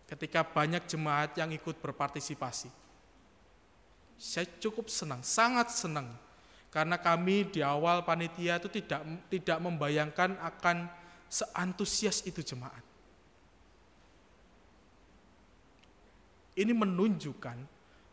Ketika 0.08 0.44
banyak 0.44 0.84
jemaat 0.88 1.36
yang 1.40 1.52
ikut 1.56 1.80
berpartisipasi. 1.80 2.81
Saya 4.22 4.46
cukup 4.62 4.86
senang, 4.86 5.26
sangat 5.26 5.74
senang. 5.74 6.06
Karena 6.70 7.02
kami 7.02 7.50
di 7.50 7.66
awal 7.66 8.06
panitia 8.06 8.62
itu 8.62 8.70
tidak 8.70 9.02
tidak 9.34 9.58
membayangkan 9.58 10.38
akan 10.38 10.86
seantusias 11.26 12.22
itu 12.30 12.46
jemaat. 12.46 12.86
Ini 16.54 16.70
menunjukkan 16.70 17.58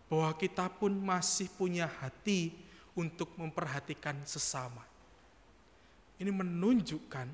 bahwa 0.08 0.32
kita 0.40 0.72
pun 0.72 0.96
masih 0.96 1.52
punya 1.52 1.84
hati 1.84 2.56
untuk 2.96 3.36
memperhatikan 3.36 4.16
sesama. 4.24 4.80
Ini 6.16 6.32
menunjukkan 6.32 7.28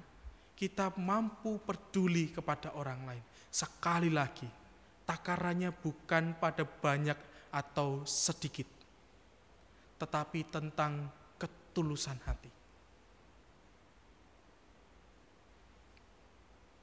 kita 0.59 0.99
mampu 0.99 1.62
peduli 1.62 2.35
kepada 2.35 2.75
orang 2.75 3.01
lain. 3.07 3.25
Sekali 3.55 4.11
lagi, 4.11 4.51
takarannya 5.07 5.70
bukan 5.70 6.35
pada 6.43 6.66
banyak 6.66 7.34
atau 7.55 8.03
sedikit, 8.03 8.67
tetapi 10.03 10.51
tentang 10.51 11.07
ketulusan 11.39 12.19
hati. 12.27 12.51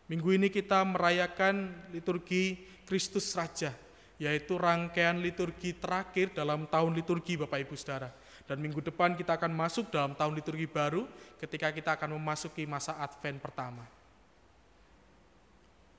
Minggu 0.07 0.32
ini 0.36 0.47
kita 0.47 0.84
merayakan 0.88 1.72
liturgi 1.91 2.59
Kristus 2.88 3.32
Raja, 3.36 3.76
yaitu 4.15 4.55
rangkaian 4.59 5.19
liturgi 5.19 5.76
terakhir 5.76 6.32
dalam 6.32 6.67
tahun 6.67 6.95
liturgi 6.95 7.39
Bapak 7.39 7.67
Ibu 7.67 7.76
Saudara. 7.76 8.11
Dan 8.43 8.59
minggu 8.59 8.84
depan 8.84 9.15
kita 9.15 9.39
akan 9.39 9.51
masuk 9.55 9.88
dalam 9.88 10.11
tahun 10.11 10.36
liturgi 10.36 10.67
baru 10.67 11.07
ketika 11.39 11.72
kita 11.72 11.95
akan 11.95 12.19
memasuki 12.19 12.67
masa 12.67 12.99
Advent 12.99 13.39
pertama. 13.39 13.88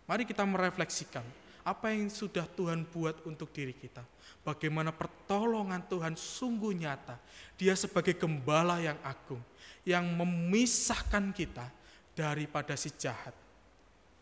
Mari 0.05 0.29
kita 0.29 0.45
merefleksikan, 0.45 1.25
apa 1.63 1.95
yang 1.95 2.11
sudah 2.11 2.47
Tuhan 2.59 2.83
buat 2.91 3.23
untuk 3.27 3.51
diri 3.55 3.75
kita. 3.75 4.03
Bagaimana 4.43 4.91
pertolongan 4.91 5.83
Tuhan 5.87 6.19
sungguh 6.19 6.75
nyata. 6.75 7.15
Dia 7.55 7.79
sebagai 7.79 8.19
gembala 8.19 8.83
yang 8.83 8.99
agung, 9.07 9.43
yang 9.87 10.03
memisahkan 10.03 11.31
kita 11.31 11.71
daripada 12.19 12.75
si 12.75 12.91
jahat. 12.99 13.35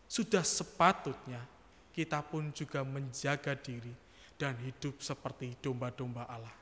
Sudah 0.05 0.45
sepatutnya 0.45 1.41
kita 1.91 2.21
pun 2.21 2.53
juga 2.53 2.85
menjaga 2.85 3.57
diri 3.57 3.91
dan 4.37 4.53
hidup 4.61 5.01
seperti 5.01 5.57
domba-domba 5.57 6.29
Allah. 6.29 6.55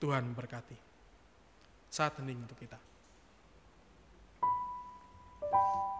Tuhan 0.00 0.32
berkati. 0.32 0.76
Saat 1.90 2.22
hening 2.22 2.44
untuk 2.46 2.56
kita. 2.56 2.78
Kami 5.50 5.99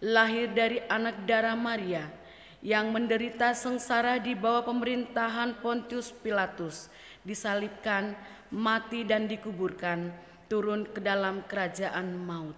lahir 0.00 0.48
dari 0.52 0.80
anak 0.88 1.28
darah 1.28 1.56
Maria, 1.56 2.08
yang 2.60 2.92
menderita 2.92 3.56
sengsara 3.56 4.20
di 4.20 4.36
bawah 4.36 4.64
pemerintahan 4.68 5.60
Pontius 5.64 6.12
Pilatus, 6.12 6.92
disalibkan, 7.24 8.16
mati 8.52 9.04
dan 9.04 9.28
dikuburkan, 9.28 10.12
turun 10.48 10.84
ke 10.88 11.00
dalam 11.00 11.44
kerajaan 11.48 12.16
maut. 12.16 12.56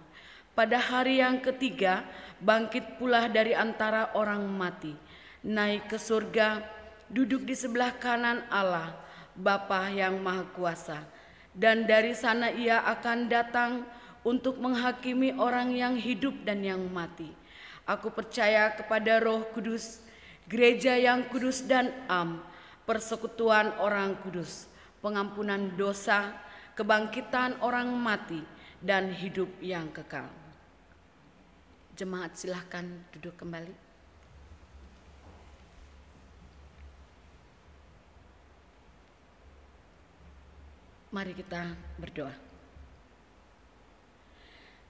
Pada 0.53 0.77
hari 0.77 1.23
yang 1.23 1.39
ketiga, 1.39 2.03
bangkit 2.43 2.99
pula 2.99 3.31
dari 3.31 3.55
antara 3.55 4.11
orang 4.13 4.43
mati, 4.43 4.93
naik 5.43 5.87
ke 5.91 5.97
surga, 5.97 6.61
duduk 7.09 7.47
di 7.47 7.55
sebelah 7.55 7.95
kanan 7.95 8.43
Allah, 8.51 8.93
Bapa 9.33 9.89
yang 9.89 10.21
Maha 10.21 10.45
Kuasa. 10.53 10.99
Dan 11.53 11.85
dari 11.85 12.17
sana 12.17 12.49
ia 12.49 12.81
akan 12.81 13.29
datang 13.29 13.85
untuk 14.23 14.59
menghakimi 14.59 15.35
orang 15.35 15.75
yang 15.75 15.95
hidup 15.99 16.33
dan 16.47 16.63
yang 16.63 16.79
mati. 16.91 17.31
Aku 17.83 18.07
percaya 18.09 18.71
kepada 18.71 19.19
Roh 19.19 19.43
Kudus, 19.51 19.99
gereja 20.47 20.95
yang 20.95 21.27
kudus 21.27 21.63
dan 21.67 21.91
am, 22.07 22.39
persekutuan 22.87 23.75
orang 23.79 24.15
kudus, 24.23 24.71
pengampunan 25.03 25.75
dosa, 25.75 26.31
kebangkitan 26.79 27.59
orang 27.59 27.91
mati, 27.91 28.39
dan 28.79 29.11
hidup 29.11 29.51
yang 29.59 29.91
kekal. 29.91 30.27
Jemaat 31.95 32.39
silahkan 32.39 32.87
duduk 33.11 33.35
kembali. 33.39 33.75
Mari 41.13 41.31
kita 41.37 41.77
berdoa. 42.01 42.52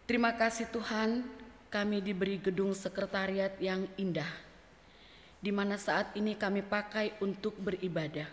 Terima 0.04 0.36
kasih 0.36 0.68
Tuhan, 0.68 1.24
kami 1.72 2.04
diberi 2.04 2.36
gedung 2.36 2.76
sekretariat 2.76 3.56
yang 3.56 3.88
indah, 3.96 4.28
di 5.40 5.48
mana 5.48 5.80
saat 5.80 6.12
ini 6.20 6.36
kami 6.36 6.60
pakai 6.60 7.16
untuk 7.24 7.56
beribadah. 7.56 8.28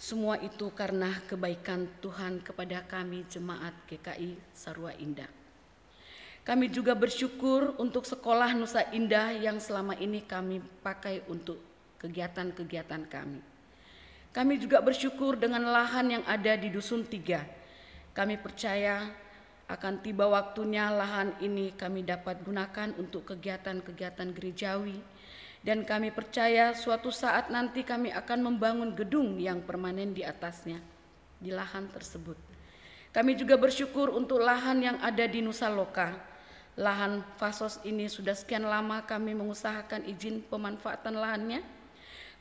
Semua 0.00 0.40
itu 0.40 0.72
karena 0.72 1.20
kebaikan 1.28 1.84
Tuhan 2.00 2.40
kepada 2.40 2.80
kami 2.88 3.28
jemaat 3.28 3.76
GKI 3.92 4.40
Sarua 4.56 4.96
Indah. 4.96 5.28
Kami 6.48 6.72
juga 6.72 6.96
bersyukur 6.96 7.76
untuk 7.76 8.08
sekolah 8.08 8.56
Nusa 8.56 8.88
Indah 8.96 9.36
yang 9.36 9.60
selama 9.60 9.92
ini 10.00 10.24
kami 10.24 10.64
pakai 10.80 11.20
untuk 11.28 11.60
kegiatan-kegiatan 12.00 13.04
kami. 13.04 13.44
Kami 14.32 14.56
juga 14.56 14.80
bersyukur 14.80 15.36
dengan 15.36 15.60
lahan 15.60 16.08
yang 16.08 16.24
ada 16.24 16.56
di 16.56 16.72
Dusun 16.72 17.04
Tiga. 17.04 17.44
Kami 18.16 18.40
percaya 18.40 19.28
akan 19.70 20.02
tiba 20.02 20.26
waktunya 20.26 20.90
lahan 20.90 21.30
ini 21.38 21.70
kami 21.78 22.02
dapat 22.02 22.42
gunakan 22.42 22.90
untuk 22.98 23.30
kegiatan-kegiatan 23.30 24.34
gerejawi. 24.34 24.98
Dan 25.60 25.84
kami 25.84 26.10
percaya 26.10 26.72
suatu 26.72 27.12
saat 27.12 27.52
nanti 27.52 27.84
kami 27.84 28.10
akan 28.10 28.50
membangun 28.50 28.96
gedung 28.96 29.36
yang 29.36 29.60
permanen 29.60 30.16
di 30.16 30.24
atasnya, 30.24 30.80
di 31.36 31.52
lahan 31.52 31.86
tersebut. 31.92 32.34
Kami 33.12 33.36
juga 33.36 33.60
bersyukur 33.60 34.08
untuk 34.10 34.40
lahan 34.40 34.80
yang 34.80 34.96
ada 35.04 35.26
di 35.28 35.44
Nusa 35.44 35.68
Loka. 35.68 36.16
Lahan 36.80 37.20
Fasos 37.36 37.76
ini 37.84 38.08
sudah 38.08 38.32
sekian 38.32 38.64
lama 38.64 39.04
kami 39.04 39.36
mengusahakan 39.36 40.06
izin 40.08 40.40
pemanfaatan 40.48 41.18
lahannya, 41.18 41.60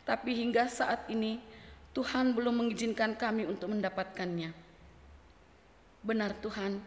tapi 0.08 0.32
hingga 0.38 0.72
saat 0.72 1.10
ini 1.12 1.44
Tuhan 1.92 2.32
belum 2.32 2.64
mengizinkan 2.64 3.20
kami 3.20 3.50
untuk 3.50 3.74
mendapatkannya. 3.74 4.56
Benar 6.06 6.32
Tuhan, 6.40 6.80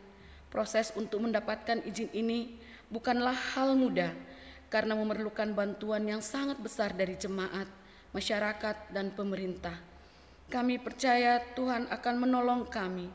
proses 0.52 0.92
untuk 0.92 1.24
mendapatkan 1.24 1.80
izin 1.88 2.12
ini 2.12 2.60
bukanlah 2.92 3.32
hal 3.56 3.72
mudah 3.72 4.12
karena 4.68 4.92
memerlukan 4.92 5.56
bantuan 5.56 6.04
yang 6.04 6.20
sangat 6.20 6.60
besar 6.60 6.92
dari 6.92 7.16
jemaat, 7.16 7.64
masyarakat, 8.12 8.92
dan 8.92 9.08
pemerintah. 9.16 9.74
Kami 10.52 10.76
percaya 10.76 11.40
Tuhan 11.56 11.88
akan 11.88 12.14
menolong 12.20 12.68
kami. 12.68 13.08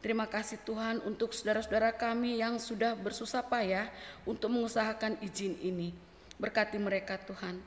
Terima 0.00 0.24
kasih 0.24 0.56
Tuhan 0.64 1.04
untuk 1.04 1.36
saudara-saudara 1.36 1.92
kami 1.92 2.40
yang 2.40 2.56
sudah 2.56 2.96
bersusah 2.96 3.44
payah 3.44 3.92
untuk 4.24 4.48
mengusahakan 4.48 5.20
izin 5.20 5.60
ini. 5.60 5.92
Berkati 6.40 6.80
mereka 6.80 7.20
Tuhan. 7.20 7.60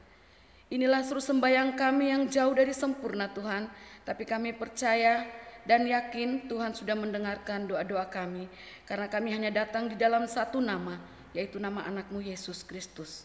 Inilah 0.73 1.05
seru 1.05 1.21
sembayang 1.21 1.77
kami 1.77 2.09
yang 2.09 2.25
jauh 2.25 2.57
dari 2.57 2.73
sempurna 2.73 3.29
Tuhan, 3.29 3.69
tapi 4.01 4.25
kami 4.25 4.57
percaya 4.57 5.29
dan 5.63 5.87
yakin 5.87 6.47
Tuhan 6.51 6.75
sudah 6.75 6.95
mendengarkan 6.95 7.67
doa-doa 7.67 8.07
kami, 8.11 8.51
karena 8.83 9.07
kami 9.07 9.31
hanya 9.31 9.51
datang 9.51 9.87
di 9.87 9.95
dalam 9.95 10.27
satu 10.27 10.59
nama, 10.59 10.99
yaitu 11.31 11.59
nama 11.59 11.87
anakmu 11.87 12.19
Yesus 12.19 12.63
Kristus. 12.63 13.23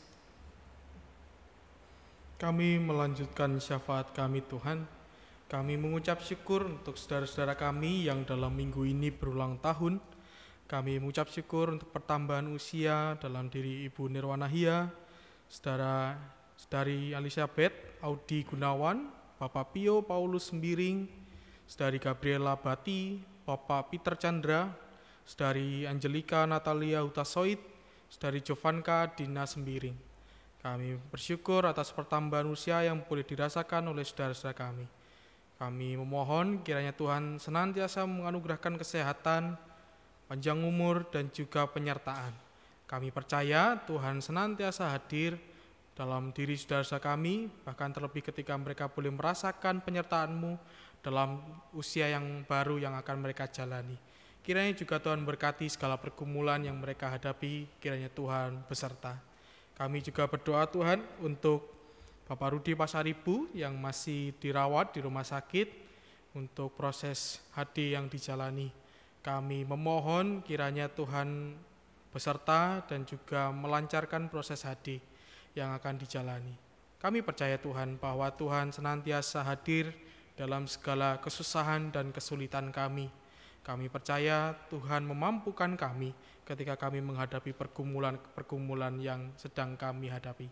Kami 2.38 2.78
melanjutkan 2.78 3.58
syafaat 3.58 4.14
kami 4.14 4.46
Tuhan. 4.46 4.86
Kami 5.50 5.74
mengucap 5.74 6.22
syukur 6.22 6.70
untuk 6.70 6.94
saudara-saudara 6.94 7.58
kami 7.58 8.06
yang 8.06 8.22
dalam 8.22 8.54
minggu 8.54 8.86
ini 8.86 9.10
berulang 9.10 9.58
tahun. 9.58 9.98
Kami 10.70 11.02
mengucap 11.02 11.32
syukur 11.32 11.74
untuk 11.74 11.90
pertambahan 11.90 12.46
usia 12.52 13.18
dalam 13.18 13.50
diri 13.50 13.88
Ibu 13.88 14.12
Nirwana 14.12 14.46
Hia, 14.46 14.86
saudara 15.48 16.14
Saudari 16.54 17.16
Elizabeth 17.16 17.98
Audi 18.04 18.44
Gunawan, 18.44 19.08
Bapak 19.40 19.72
Pio 19.72 20.04
Paulus 20.04 20.52
Sembiring, 20.52 21.08
Saudari 21.68 22.00
Gabriela 22.00 22.56
Bati, 22.56 23.20
Bapak 23.44 23.92
Peter 23.92 24.16
Chandra, 24.16 24.72
Saudari 25.28 25.84
Angelika 25.84 26.48
Natalia 26.48 27.04
Hutasoid, 27.04 27.60
Saudari 28.08 28.40
Jovanka 28.40 29.12
Dina 29.12 29.44
Sembiring. 29.44 29.92
Kami 30.64 30.96
bersyukur 31.12 31.68
atas 31.68 31.92
pertambahan 31.92 32.48
usia 32.48 32.88
yang 32.88 33.04
boleh 33.04 33.20
dirasakan 33.20 33.92
oleh 33.92 34.00
saudara-saudara 34.00 34.56
kami. 34.56 34.88
Kami 35.60 36.00
memohon 36.00 36.64
kiranya 36.64 36.96
Tuhan 36.96 37.36
senantiasa 37.36 38.08
menganugerahkan 38.08 38.80
kesehatan, 38.80 39.52
panjang 40.24 40.56
umur, 40.64 41.04
dan 41.12 41.28
juga 41.28 41.68
penyertaan. 41.68 42.32
Kami 42.88 43.12
percaya 43.12 43.76
Tuhan 43.84 44.24
senantiasa 44.24 44.88
hadir 44.88 45.36
dalam 45.92 46.32
diri 46.32 46.56
saudara-saudara 46.56 47.12
kami, 47.12 47.52
bahkan 47.60 47.92
terlebih 47.92 48.24
ketika 48.24 48.56
mereka 48.56 48.88
boleh 48.88 49.12
merasakan 49.12 49.84
penyertaan-Mu 49.84 50.56
dalam 51.02 51.40
usia 51.74 52.10
yang 52.10 52.42
baru 52.44 52.78
yang 52.78 52.94
akan 52.98 53.16
mereka 53.22 53.46
jalani. 53.46 53.96
Kiranya 54.42 54.72
juga 54.72 54.96
Tuhan 54.96 55.22
berkati 55.28 55.68
segala 55.68 56.00
pergumulan 56.00 56.64
yang 56.64 56.80
mereka 56.80 57.12
hadapi, 57.12 57.68
kiranya 57.84 58.08
Tuhan 58.08 58.64
beserta. 58.64 59.20
Kami 59.76 60.00
juga 60.00 60.24
berdoa 60.26 60.64
Tuhan 60.66 61.04
untuk 61.20 61.68
Bapak 62.24 62.56
Rudi 62.56 62.72
Pasaribu 62.72 63.48
yang 63.52 63.76
masih 63.76 64.36
dirawat 64.40 64.96
di 64.96 65.00
rumah 65.04 65.24
sakit 65.24 65.68
untuk 66.36 66.74
proses 66.76 67.40
HD 67.56 67.96
yang 67.96 68.08
dijalani. 68.08 68.68
Kami 69.20 69.68
memohon 69.68 70.40
kiranya 70.44 70.88
Tuhan 70.92 71.56
beserta 72.08 72.84
dan 72.88 73.04
juga 73.04 73.52
melancarkan 73.52 74.32
proses 74.32 74.64
HD 74.64 75.00
yang 75.52 75.76
akan 75.76 76.00
dijalani. 76.00 76.54
Kami 76.98 77.22
percaya 77.22 77.60
Tuhan 77.60 78.00
bahwa 78.00 78.26
Tuhan 78.34 78.74
senantiasa 78.74 79.46
hadir 79.46 79.94
dalam 80.38 80.70
segala 80.70 81.18
kesusahan 81.18 81.90
dan 81.90 82.14
kesulitan 82.14 82.70
kami. 82.70 83.10
Kami 83.66 83.90
percaya 83.90 84.54
Tuhan 84.70 85.02
memampukan 85.02 85.74
kami 85.74 86.14
ketika 86.46 86.78
kami 86.78 87.02
menghadapi 87.02 87.50
pergumulan-pergumulan 87.58 89.02
yang 89.02 89.34
sedang 89.34 89.74
kami 89.74 90.06
hadapi. 90.06 90.46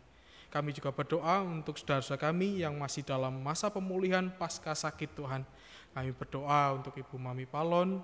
Kami 0.51 0.75
juga 0.75 0.91
berdoa 0.91 1.47
untuk 1.47 1.79
saudara-saudara 1.79 2.35
kami 2.35 2.67
yang 2.67 2.75
masih 2.75 3.07
dalam 3.07 3.39
masa 3.39 3.71
pemulihan 3.71 4.27
pasca 4.35 4.75
sakit 4.75 5.15
Tuhan. 5.15 5.47
Kami 5.95 6.11
berdoa 6.13 6.77
untuk 6.77 6.93
Ibu 6.99 7.17
Mami 7.17 7.47
Palon, 7.47 8.03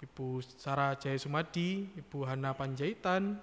Ibu 0.00 0.40
Sarah 0.56 0.94
Jaya 0.96 1.18
Sumadi, 1.18 1.90
Ibu 1.98 2.24
Hana 2.24 2.54
Panjaitan, 2.54 3.36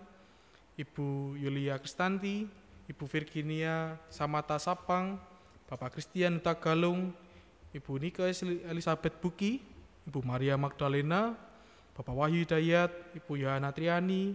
Ibu 0.80 1.36
Yulia 1.36 1.76
Kristanti, 1.78 2.48
Ibu 2.90 3.06
Virginia 3.06 4.00
Samata 4.10 4.58
Sapang, 4.58 5.22
Bapak 5.70 5.94
Christian 5.94 6.42
Tagalung, 6.42 7.14
Ibu 7.70 8.02
Nika 8.02 8.26
Elizabeth 8.66 9.22
Buki, 9.22 9.62
Ibu 10.10 10.26
Maria 10.26 10.58
Magdalena, 10.58 11.38
Bapak 11.94 12.16
Wahyu 12.18 12.42
Dayat, 12.42 12.90
Ibu 13.14 13.46
Yohana 13.46 13.70
Triani, 13.70 14.34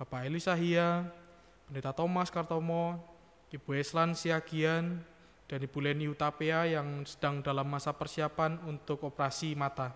Bapak 0.00 0.24
Elisa 0.24 0.56
Hia, 0.56 1.04
Pendeta 1.68 1.92
Thomas 1.92 2.32
Kartomo, 2.32 2.96
Ibu 3.52 3.76
Eslan 3.76 4.16
Siagian, 4.16 5.04
dan 5.44 5.58
Ibu 5.60 5.78
Leni 5.84 6.08
Utapea 6.08 6.64
yang 6.64 7.04
sedang 7.04 7.44
dalam 7.44 7.68
masa 7.68 7.92
persiapan 7.92 8.56
untuk 8.64 9.04
operasi 9.04 9.52
mata. 9.52 9.92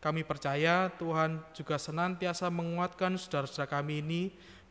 Kami 0.00 0.20
percaya 0.20 0.92
Tuhan 1.00 1.40
juga 1.56 1.80
senantiasa 1.80 2.52
menguatkan 2.52 3.16
saudara-saudara 3.16 3.80
kami 3.80 4.04
ini, 4.04 4.22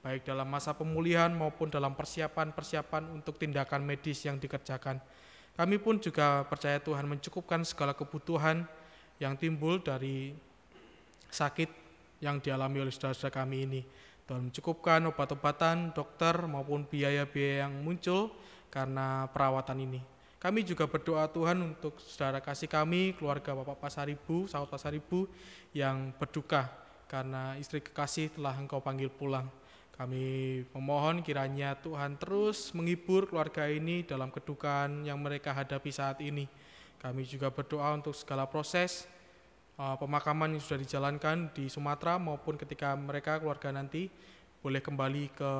baik 0.05 0.25
dalam 0.25 0.45
masa 0.45 0.77
pemulihan 0.77 1.33
maupun 1.33 1.69
dalam 1.69 1.97
persiapan-persiapan 1.97 3.09
untuk 3.13 3.41
tindakan 3.41 3.81
medis 3.81 4.21
yang 4.25 4.37
dikerjakan. 4.37 5.01
Kami 5.59 5.75
pun 5.75 5.99
juga 5.99 6.47
percaya 6.47 6.79
Tuhan 6.79 7.03
mencukupkan 7.03 7.67
segala 7.67 7.91
kebutuhan 7.91 8.63
yang 9.19 9.35
timbul 9.35 9.83
dari 9.83 10.31
sakit 11.27 11.67
yang 12.23 12.39
dialami 12.39 12.87
oleh 12.87 12.93
saudara-saudara 12.95 13.43
kami 13.43 13.67
ini. 13.67 13.81
Tuhan 14.23 14.47
mencukupkan 14.47 15.03
obat-obatan, 15.11 15.91
dokter 15.91 16.31
maupun 16.47 16.87
biaya-biaya 16.87 17.67
yang 17.67 17.75
muncul 17.83 18.31
karena 18.71 19.27
perawatan 19.35 19.83
ini. 19.83 19.99
Kami 20.39 20.63
juga 20.63 20.87
berdoa 20.87 21.27
Tuhan 21.27 21.59
untuk 21.59 21.99
saudara 21.99 22.39
kasih 22.39 22.71
kami, 22.71 23.11
keluarga 23.19 23.51
Bapak 23.51 23.83
Pasaribu, 23.83 24.47
sahabat 24.47 24.71
Pasaribu 24.71 25.27
yang 25.75 26.15
berduka 26.15 26.71
karena 27.11 27.59
istri 27.59 27.83
kekasih 27.83 28.31
telah 28.31 28.55
engkau 28.55 28.79
panggil 28.79 29.11
pulang. 29.11 29.58
Kami 29.99 30.63
memohon 30.71 31.19
kiranya 31.19 31.75
Tuhan 31.75 32.15
terus 32.15 32.71
menghibur 32.71 33.27
keluarga 33.27 33.67
ini 33.67 34.07
dalam 34.07 34.31
kedukaan 34.31 35.03
yang 35.03 35.19
mereka 35.19 35.51
hadapi 35.51 35.91
saat 35.91 36.23
ini. 36.23 36.47
Kami 37.03 37.27
juga 37.27 37.51
berdoa 37.51 37.99
untuk 37.99 38.15
segala 38.15 38.47
proses 38.47 39.03
uh, 39.75 39.99
pemakaman 39.99 40.55
yang 40.55 40.63
sudah 40.63 40.79
dijalankan 40.79 41.51
di 41.51 41.67
Sumatera 41.67 42.15
maupun 42.15 42.55
ketika 42.55 42.95
mereka 42.95 43.43
keluarga 43.43 43.75
nanti 43.75 44.07
boleh 44.63 44.79
kembali 44.79 45.35
ke 45.35 45.51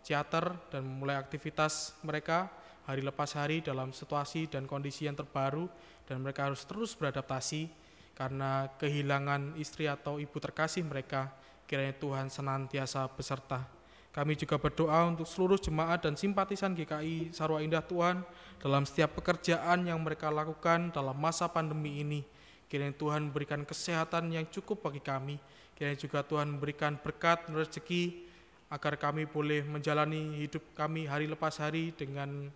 teater 0.00 0.56
dan 0.72 0.80
memulai 0.88 1.20
aktivitas 1.20 2.00
mereka 2.08 2.48
hari 2.88 3.04
lepas 3.04 3.36
hari 3.36 3.60
dalam 3.60 3.92
situasi 3.92 4.48
dan 4.48 4.64
kondisi 4.64 5.04
yang 5.04 5.16
terbaru 5.16 5.68
dan 6.08 6.24
mereka 6.24 6.48
harus 6.48 6.64
terus 6.64 6.96
beradaptasi 6.96 7.68
karena 8.16 8.68
kehilangan 8.80 9.60
istri 9.60 9.92
atau 9.92 10.16
ibu 10.16 10.40
terkasih 10.40 10.88
mereka 10.88 11.32
kiranya 11.64 11.96
Tuhan 11.96 12.28
senantiasa 12.28 13.08
beserta. 13.12 13.73
Kami 14.14 14.38
juga 14.38 14.62
berdoa 14.62 15.10
untuk 15.10 15.26
seluruh 15.26 15.58
jemaat 15.58 16.06
dan 16.06 16.14
simpatisan 16.14 16.70
GKI 16.70 17.34
Sarwa 17.34 17.58
Indah 17.58 17.82
Tuhan 17.82 18.22
dalam 18.62 18.86
setiap 18.86 19.18
pekerjaan 19.18 19.90
yang 19.90 19.98
mereka 19.98 20.30
lakukan 20.30 20.94
dalam 20.94 21.18
masa 21.18 21.50
pandemi 21.50 21.98
ini. 21.98 22.22
Kiranya 22.70 22.94
Tuhan 22.94 23.26
memberikan 23.26 23.66
kesehatan 23.66 24.30
yang 24.30 24.46
cukup 24.54 24.86
bagi 24.86 25.02
kami. 25.02 25.42
Kiranya 25.74 25.98
juga 25.98 26.22
Tuhan 26.22 26.46
memberikan 26.46 26.94
berkat 26.94 27.50
rezeki 27.50 28.30
agar 28.70 28.94
kami 29.02 29.26
boleh 29.26 29.66
menjalani 29.66 30.46
hidup 30.46 30.62
kami 30.78 31.10
hari 31.10 31.26
lepas 31.26 31.58
hari 31.58 31.90
dengan 31.90 32.54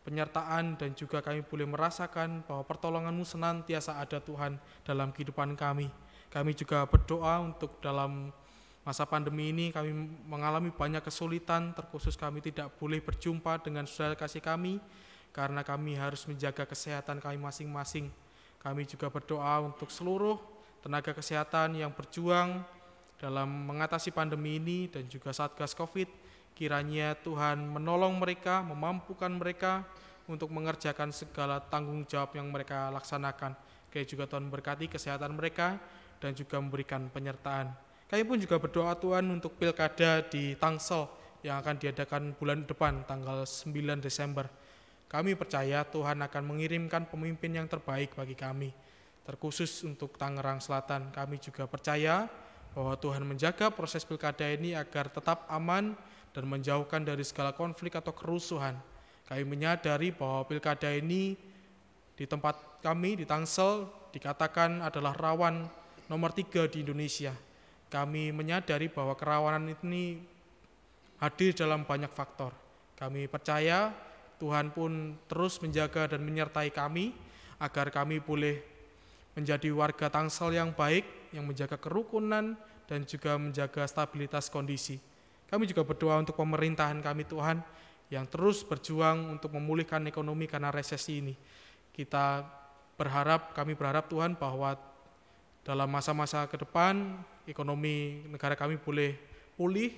penyertaan 0.00 0.80
dan 0.80 0.96
juga 0.96 1.20
kami 1.20 1.44
boleh 1.44 1.68
merasakan 1.68 2.40
bahwa 2.48 2.64
pertolonganmu 2.64 3.20
senantiasa 3.26 4.00
ada 4.00 4.16
Tuhan 4.16 4.56
dalam 4.80 5.12
kehidupan 5.12 5.60
kami. 5.60 5.92
Kami 6.32 6.56
juga 6.56 6.88
berdoa 6.88 7.44
untuk 7.44 7.76
dalam 7.84 8.32
Masa 8.86 9.02
pandemi 9.02 9.50
ini 9.50 9.74
kami 9.74 9.90
mengalami 10.30 10.70
banyak 10.70 11.02
kesulitan, 11.02 11.74
terkhusus 11.74 12.14
kami 12.14 12.38
tidak 12.38 12.70
boleh 12.78 13.02
berjumpa 13.02 13.58
dengan 13.58 13.82
saudara 13.82 14.14
kasih 14.14 14.38
kami 14.38 14.78
karena 15.34 15.66
kami 15.66 15.98
harus 15.98 16.22
menjaga 16.30 16.62
kesehatan 16.62 17.18
kami 17.18 17.34
masing-masing. 17.34 18.14
Kami 18.62 18.86
juga 18.86 19.10
berdoa 19.10 19.58
untuk 19.66 19.90
seluruh 19.90 20.38
tenaga 20.86 21.10
kesehatan 21.10 21.82
yang 21.82 21.90
berjuang 21.90 22.62
dalam 23.18 23.50
mengatasi 23.66 24.14
pandemi 24.14 24.62
ini 24.62 24.86
dan 24.86 25.10
juga 25.10 25.34
Satgas 25.34 25.74
Covid. 25.74 26.06
Kiranya 26.54 27.18
Tuhan 27.26 27.66
menolong 27.66 28.14
mereka, 28.22 28.62
memampukan 28.62 29.34
mereka 29.34 29.82
untuk 30.30 30.54
mengerjakan 30.54 31.10
segala 31.10 31.58
tanggung 31.58 32.06
jawab 32.06 32.38
yang 32.38 32.54
mereka 32.54 32.94
laksanakan. 32.94 33.58
Kayak 33.90 34.06
juga 34.14 34.24
Tuhan 34.30 34.46
berkati 34.46 34.86
kesehatan 34.86 35.34
mereka 35.34 35.74
dan 36.22 36.38
juga 36.38 36.62
memberikan 36.62 37.10
penyertaan. 37.10 37.85
Kami 38.06 38.22
pun 38.22 38.38
juga 38.38 38.62
berdoa 38.62 38.94
Tuhan 38.94 39.26
untuk 39.34 39.58
pilkada 39.58 40.22
di 40.22 40.54
Tangsel 40.54 41.10
yang 41.42 41.58
akan 41.58 41.74
diadakan 41.74 42.38
bulan 42.38 42.62
depan 42.62 43.02
tanggal 43.02 43.42
9 43.42 43.98
Desember. 43.98 44.46
Kami 45.10 45.34
percaya 45.34 45.82
Tuhan 45.82 46.22
akan 46.22 46.42
mengirimkan 46.46 47.10
pemimpin 47.10 47.58
yang 47.58 47.66
terbaik 47.66 48.14
bagi 48.14 48.38
kami. 48.38 48.70
Terkhusus 49.26 49.82
untuk 49.82 50.14
Tangerang 50.14 50.62
Selatan, 50.62 51.10
kami 51.10 51.42
juga 51.42 51.66
percaya 51.66 52.30
bahwa 52.78 52.94
Tuhan 52.94 53.26
menjaga 53.26 53.74
proses 53.74 54.06
pilkada 54.06 54.46
ini 54.54 54.78
agar 54.78 55.10
tetap 55.10 55.42
aman 55.50 55.98
dan 56.30 56.46
menjauhkan 56.46 57.02
dari 57.02 57.26
segala 57.26 57.58
konflik 57.58 57.98
atau 57.98 58.14
kerusuhan. 58.14 58.78
Kami 59.26 59.42
menyadari 59.42 60.14
bahwa 60.14 60.46
pilkada 60.46 60.94
ini 60.94 61.34
di 62.14 62.22
tempat 62.22 62.78
kami 62.86 63.18
di 63.18 63.26
Tangsel 63.26 63.90
dikatakan 64.14 64.78
adalah 64.86 65.10
rawan 65.18 65.66
nomor 66.06 66.30
tiga 66.30 66.70
di 66.70 66.86
Indonesia 66.86 67.34
kami 67.86 68.34
menyadari 68.34 68.90
bahwa 68.90 69.14
kerawanan 69.14 69.74
ini 69.82 70.18
hadir 71.22 71.54
dalam 71.54 71.86
banyak 71.86 72.10
faktor. 72.12 72.52
Kami 72.96 73.28
percaya 73.28 73.92
Tuhan 74.36 74.72
pun 74.72 75.16
terus 75.28 75.60
menjaga 75.60 76.16
dan 76.16 76.20
menyertai 76.24 76.72
kami 76.72 77.12
agar 77.56 77.88
kami 77.88 78.20
boleh 78.20 78.60
menjadi 79.36 79.68
warga 79.72 80.08
Tangsel 80.08 80.56
yang 80.56 80.72
baik, 80.72 81.32
yang 81.32 81.44
menjaga 81.44 81.76
kerukunan 81.76 82.56
dan 82.88 83.00
juga 83.04 83.36
menjaga 83.36 83.84
stabilitas 83.84 84.48
kondisi. 84.48 84.96
Kami 85.46 85.68
juga 85.68 85.84
berdoa 85.86 86.18
untuk 86.20 86.36
pemerintahan 86.40 86.98
kami 87.04 87.28
Tuhan 87.28 87.60
yang 88.10 88.26
terus 88.26 88.62
berjuang 88.62 89.34
untuk 89.34 89.54
memulihkan 89.54 90.02
ekonomi 90.08 90.46
karena 90.48 90.72
resesi 90.72 91.22
ini. 91.22 91.34
Kita 91.92 92.42
berharap, 92.96 93.52
kami 93.52 93.76
berharap 93.76 94.08
Tuhan 94.08 94.34
bahwa 94.38 94.74
dalam 95.66 95.88
masa-masa 95.90 96.46
ke 96.46 96.56
depan 96.62 97.18
ekonomi 97.50 98.26
negara 98.28 98.58
kami 98.58 98.78
boleh 98.78 99.16
pulih 99.56 99.90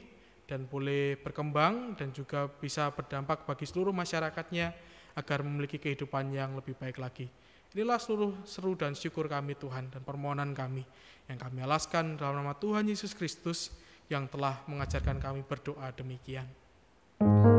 dan 0.49 0.65
boleh 0.65 1.21
berkembang 1.21 1.93
dan 1.99 2.09
juga 2.15 2.49
bisa 2.49 2.89
berdampak 2.89 3.45
bagi 3.45 3.69
seluruh 3.69 3.93
masyarakatnya 3.93 4.73
agar 5.19 5.45
memiliki 5.45 5.77
kehidupan 5.77 6.33
yang 6.33 6.57
lebih 6.57 6.79
baik 6.79 6.97
lagi. 6.97 7.29
Inilah 7.77 8.01
seluruh 8.01 8.33
seru 8.49 8.73
dan 8.73 8.97
syukur 8.97 9.29
kami 9.29 9.53
Tuhan 9.53 9.93
dan 9.93 10.01
permohonan 10.01 10.57
kami 10.57 10.89
yang 11.29 11.37
kami 11.37 11.61
alaskan 11.61 12.17
dalam 12.17 12.41
nama 12.41 12.57
Tuhan 12.57 12.89
Yesus 12.89 13.13
Kristus 13.13 13.69
yang 14.09 14.25
telah 14.25 14.65
mengajarkan 14.65 15.21
kami 15.21 15.45
berdoa 15.45 15.93
demikian. 15.93 16.49
so 17.21 17.58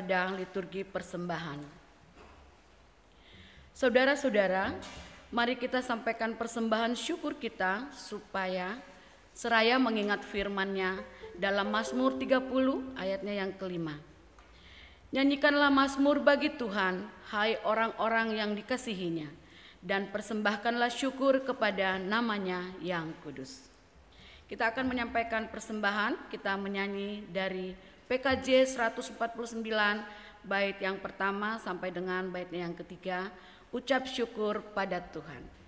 pada 0.00 0.32
liturgi 0.32 0.80
persembahan. 0.80 1.60
Saudara-saudara, 3.76 4.72
mari 5.28 5.60
kita 5.60 5.84
sampaikan 5.84 6.40
persembahan 6.40 6.96
syukur 6.96 7.36
kita 7.36 7.92
supaya 7.92 8.80
seraya 9.36 9.76
mengingat 9.76 10.24
firman-Nya 10.24 11.04
dalam 11.36 11.68
Mazmur 11.68 12.16
30 12.16 12.96
ayatnya 12.96 13.44
yang 13.44 13.52
kelima. 13.60 14.00
Nyanyikanlah 15.12 15.68
Mazmur 15.68 16.24
bagi 16.24 16.48
Tuhan, 16.56 17.04
hai 17.36 17.60
orang-orang 17.60 18.40
yang 18.40 18.56
dikasihinya, 18.56 19.28
dan 19.84 20.08
persembahkanlah 20.08 20.88
syukur 20.88 21.44
kepada 21.44 22.00
namanya 22.00 22.72
yang 22.80 23.12
kudus. 23.20 23.68
Kita 24.48 24.72
akan 24.72 24.96
menyampaikan 24.96 25.52
persembahan, 25.52 26.32
kita 26.32 26.56
menyanyi 26.56 27.28
dari 27.28 27.76
PKJ 28.10 28.66
149 28.74 29.62
bait 30.42 30.74
yang 30.82 30.98
pertama 30.98 31.62
sampai 31.62 31.94
dengan 31.94 32.26
bait 32.26 32.50
yang 32.50 32.74
ketiga 32.74 33.30
ucap 33.70 34.02
syukur 34.10 34.66
pada 34.74 34.98
Tuhan. 34.98 35.59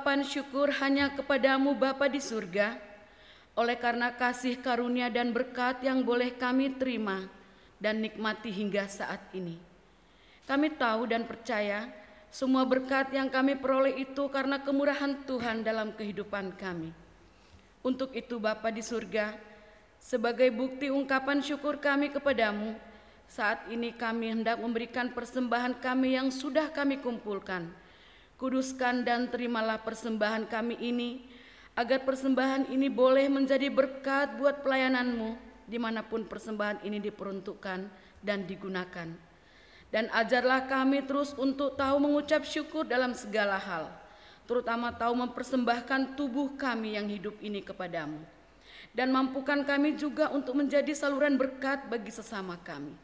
Ungkapan 0.00 0.24
syukur 0.24 0.72
hanya 0.80 1.12
kepadamu 1.12 1.76
Bapa 1.76 2.08
di 2.08 2.24
surga, 2.24 2.72
oleh 3.52 3.76
karena 3.76 4.08
kasih 4.08 4.56
karunia 4.56 5.12
dan 5.12 5.28
berkat 5.28 5.84
yang 5.84 6.00
boleh 6.00 6.32
kami 6.40 6.72
terima 6.80 7.28
dan 7.76 8.00
nikmati 8.00 8.48
hingga 8.48 8.88
saat 8.88 9.20
ini. 9.36 9.60
Kami 10.48 10.72
tahu 10.72 11.04
dan 11.04 11.28
percaya 11.28 11.84
semua 12.32 12.64
berkat 12.64 13.12
yang 13.12 13.28
kami 13.28 13.60
peroleh 13.60 14.00
itu 14.00 14.24
karena 14.32 14.64
kemurahan 14.64 15.20
Tuhan 15.28 15.68
dalam 15.68 15.92
kehidupan 15.92 16.56
kami. 16.56 16.96
Untuk 17.84 18.16
itu 18.16 18.40
Bapa 18.40 18.72
di 18.72 18.80
surga, 18.80 19.36
sebagai 20.00 20.48
bukti 20.48 20.88
ungkapan 20.88 21.44
syukur 21.44 21.76
kami 21.76 22.08
kepadamu, 22.08 22.72
saat 23.28 23.68
ini 23.68 23.92
kami 23.92 24.32
hendak 24.32 24.56
memberikan 24.64 25.12
persembahan 25.12 25.76
kami 25.76 26.16
yang 26.16 26.32
sudah 26.32 26.72
kami 26.72 27.04
kumpulkan. 27.04 27.68
Kuduskan 28.40 29.04
dan 29.04 29.28
terimalah 29.28 29.84
persembahan 29.84 30.48
kami 30.48 30.80
ini, 30.80 31.28
agar 31.76 32.08
persembahan 32.08 32.72
ini 32.72 32.88
boleh 32.88 33.28
menjadi 33.28 33.68
berkat 33.68 34.40
buat 34.40 34.64
pelayananmu, 34.64 35.36
di 35.68 35.76
mana 35.76 36.00
pun 36.00 36.24
persembahan 36.24 36.80
ini 36.88 37.04
diperuntukkan 37.04 37.84
dan 38.24 38.38
digunakan. 38.48 39.12
Dan 39.92 40.08
ajarlah 40.08 40.64
kami 40.64 41.04
terus 41.04 41.36
untuk 41.36 41.76
tahu 41.76 42.00
mengucap 42.00 42.40
syukur 42.48 42.88
dalam 42.88 43.12
segala 43.12 43.60
hal, 43.60 43.92
terutama 44.48 44.88
tahu 44.88 45.20
mempersembahkan 45.20 46.16
tubuh 46.16 46.56
kami 46.56 46.96
yang 46.96 47.12
hidup 47.12 47.36
ini 47.44 47.60
kepadamu. 47.60 48.24
Dan 48.96 49.12
mampukan 49.12 49.68
kami 49.68 50.00
juga 50.00 50.32
untuk 50.32 50.56
menjadi 50.56 50.96
saluran 50.96 51.36
berkat 51.36 51.92
bagi 51.92 52.08
sesama 52.08 52.56
kami. 52.64 52.96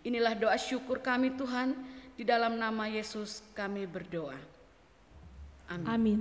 Inilah 0.00 0.32
doa 0.32 0.56
syukur 0.56 1.04
kami 1.04 1.36
Tuhan, 1.36 1.76
di 2.16 2.24
dalam 2.24 2.56
nama 2.56 2.88
Yesus 2.88 3.44
kami 3.52 3.84
berdoa. 3.84 4.57
Amin. 5.68 5.86
Amin. 5.86 6.20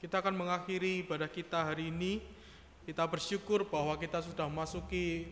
Kita 0.00 0.20
akan 0.20 0.36
mengakhiri 0.36 1.00
ibadah 1.08 1.28
kita 1.32 1.72
hari 1.72 1.88
ini. 1.88 2.20
Kita 2.84 3.08
bersyukur 3.08 3.64
bahwa 3.64 3.96
kita 3.96 4.20
sudah 4.20 4.44
masuki 4.52 5.24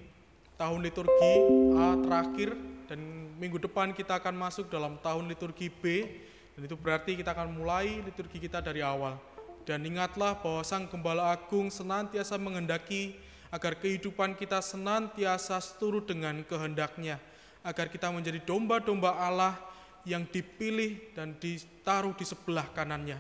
tahun 0.57 0.81
liturgi 0.81 1.35
A 1.77 2.01
terakhir 2.01 2.57
dan 2.89 3.01
minggu 3.37 3.61
depan 3.61 3.93
kita 3.93 4.17
akan 4.17 4.33
masuk 4.33 4.73
dalam 4.73 4.97
tahun 5.05 5.29
liturgi 5.29 5.69
B 5.69 6.09
dan 6.57 6.65
itu 6.65 6.77
berarti 6.77 7.17
kita 7.17 7.37
akan 7.37 7.53
mulai 7.53 8.01
liturgi 8.01 8.41
kita 8.41 8.65
dari 8.65 8.81
awal. 8.81 9.21
Dan 9.69 9.85
ingatlah 9.87 10.37
bahwa 10.41 10.65
Sang 10.67 10.89
Gembala 10.91 11.31
Agung 11.33 11.71
senantiasa 11.71 12.35
menghendaki 12.41 13.15
agar 13.53 13.77
kehidupan 13.77 14.35
kita 14.35 14.65
senantiasa 14.65 15.61
seturut 15.61 16.09
dengan 16.09 16.41
kehendaknya, 16.43 17.21
agar 17.61 17.93
kita 17.93 18.09
menjadi 18.09 18.41
domba-domba 18.43 19.13
Allah 19.13 19.55
yang 20.03 20.27
dipilih 20.27 21.15
dan 21.15 21.39
ditaruh 21.39 22.15
di 22.15 22.27
sebelah 22.27 22.67
kanannya. 22.75 23.19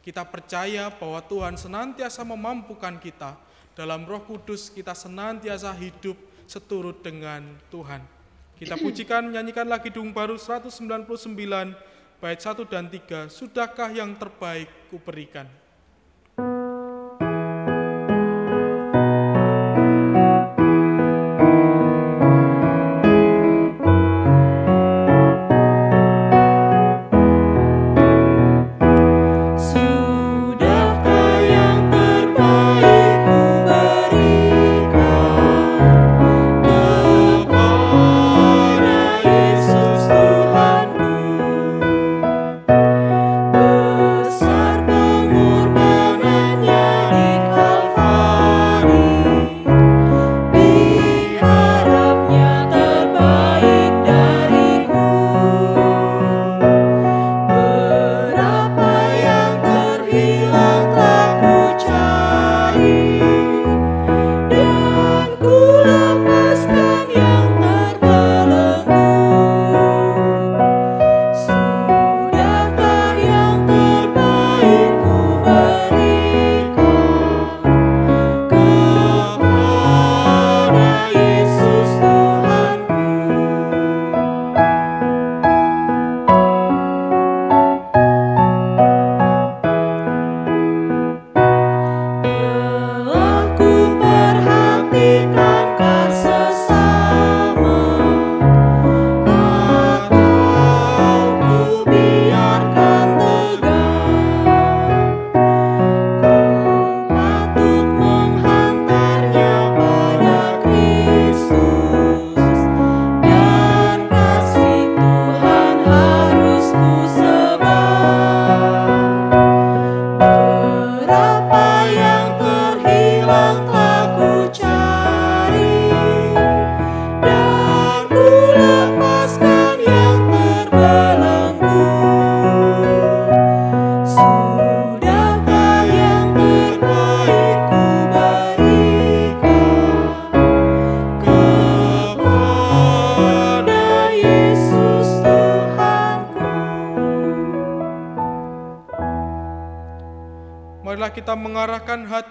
Kita 0.00 0.24
percaya 0.24 0.88
bahwa 0.88 1.20
Tuhan 1.26 1.60
senantiasa 1.60 2.24
memampukan 2.24 2.96
kita 2.96 3.36
dalam 3.76 4.08
Roh 4.08 4.24
Kudus 4.24 4.72
kita 4.72 4.96
senantiasa 4.96 5.76
hidup 5.76 6.16
seturut 6.48 7.04
dengan 7.04 7.44
Tuhan. 7.68 8.00
Kita 8.56 8.80
pujikan, 8.84 9.28
nyanyikan 9.28 9.68
lagi 9.68 9.92
Kidung 9.92 10.10
Baru 10.16 10.40
199 10.40 11.28
bait 12.20 12.40
1 12.40 12.72
dan 12.72 12.84
3. 12.88 13.28
Sudahkah 13.28 13.90
yang 13.92 14.16
terbaik 14.16 14.68
kuberikan? 14.88 15.59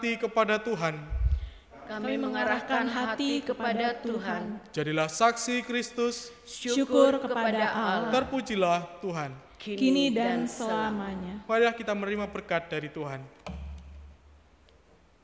Hati 0.10 0.26
kepada 0.26 0.57
Tuhan. 0.57 0.97
Kami 1.86 2.18
mengarahkan 2.18 2.86
hati 2.89 3.45
kepada 3.45 3.93
Tuhan. 4.01 4.57
Jadilah 4.74 5.05
saksi 5.05 5.62
Kristus, 5.62 6.34
Syukur 6.49 7.22
kepada 7.22 7.70
Allah 7.70 8.10
terpujilah 8.10 8.89
Tuhan. 9.05 9.38
kini 9.62 10.10
dan 10.10 10.49
selamanya. 10.49 11.45
Marilah 11.45 11.78
kita 11.78 11.93
menerima 11.93 12.26
berkat 12.26 12.74
dari 12.74 12.89
Tuhan. 12.89 13.22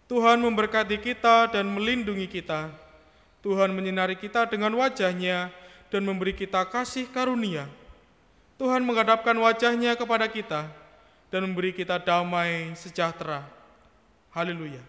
Tuhan 0.05 0.37
memberkati 0.37 1.01
kita 1.01 1.49
dan 1.49 1.65
melindungi 1.65 2.29
kita. 2.29 2.69
Tuhan 3.41 3.73
menyinari 3.73 4.13
kita 4.13 4.45
dengan 4.45 4.69
wajahnya 4.77 5.49
dan 5.89 6.01
memberi 6.05 6.37
kita 6.37 6.61
kasih 6.69 7.09
karunia. 7.09 7.65
Tuhan 8.61 8.85
menghadapkan 8.85 9.33
wajahnya 9.33 9.97
kepada 9.97 10.29
kita 10.29 10.69
dan 11.33 11.41
memberi 11.41 11.73
kita 11.73 11.97
damai 11.97 12.73
sejahtera. 12.77 13.54
Haleluya. 14.35 14.83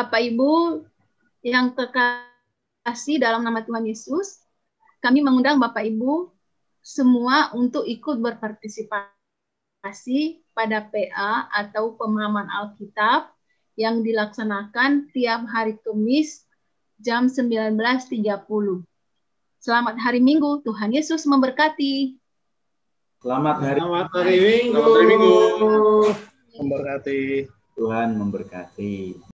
Bapak 0.00 0.16
Ibu 0.16 0.80
yang 1.44 1.76
terkasih 1.76 3.20
dalam 3.20 3.44
nama 3.44 3.60
Tuhan 3.60 3.84
Yesus, 3.84 4.40
kami 5.04 5.20
mengundang 5.20 5.60
Bapak 5.60 5.84
Ibu 5.84 6.32
semua 6.80 7.52
untuk 7.52 7.84
ikut 7.84 8.16
berpartisipasi 8.16 10.40
pada 10.56 10.88
PA 10.88 11.52
atau 11.52 12.00
pemahaman 12.00 12.48
Alkitab 12.48 13.28
yang 13.76 14.00
dilaksanakan 14.00 15.12
tiap 15.12 15.44
hari 15.52 15.76
Kamis 15.84 16.48
jam 16.96 17.28
19.30. 17.28 18.24
Selamat 19.60 20.00
hari 20.00 20.24
Minggu, 20.24 20.64
Tuhan 20.64 20.96
Yesus 20.96 21.28
memberkati. 21.28 22.16
Selamat 23.20 23.60
hari 23.60 23.84
Selamat 23.84 24.08
hari 24.16 24.40
Minggu. 24.40 24.80
Selamat 24.80 24.96
hari 24.96 25.06
Minggu. 25.12 25.36
Memberkati. 26.56 27.20
Tuhan 27.76 28.16
memberkati. 28.16 29.28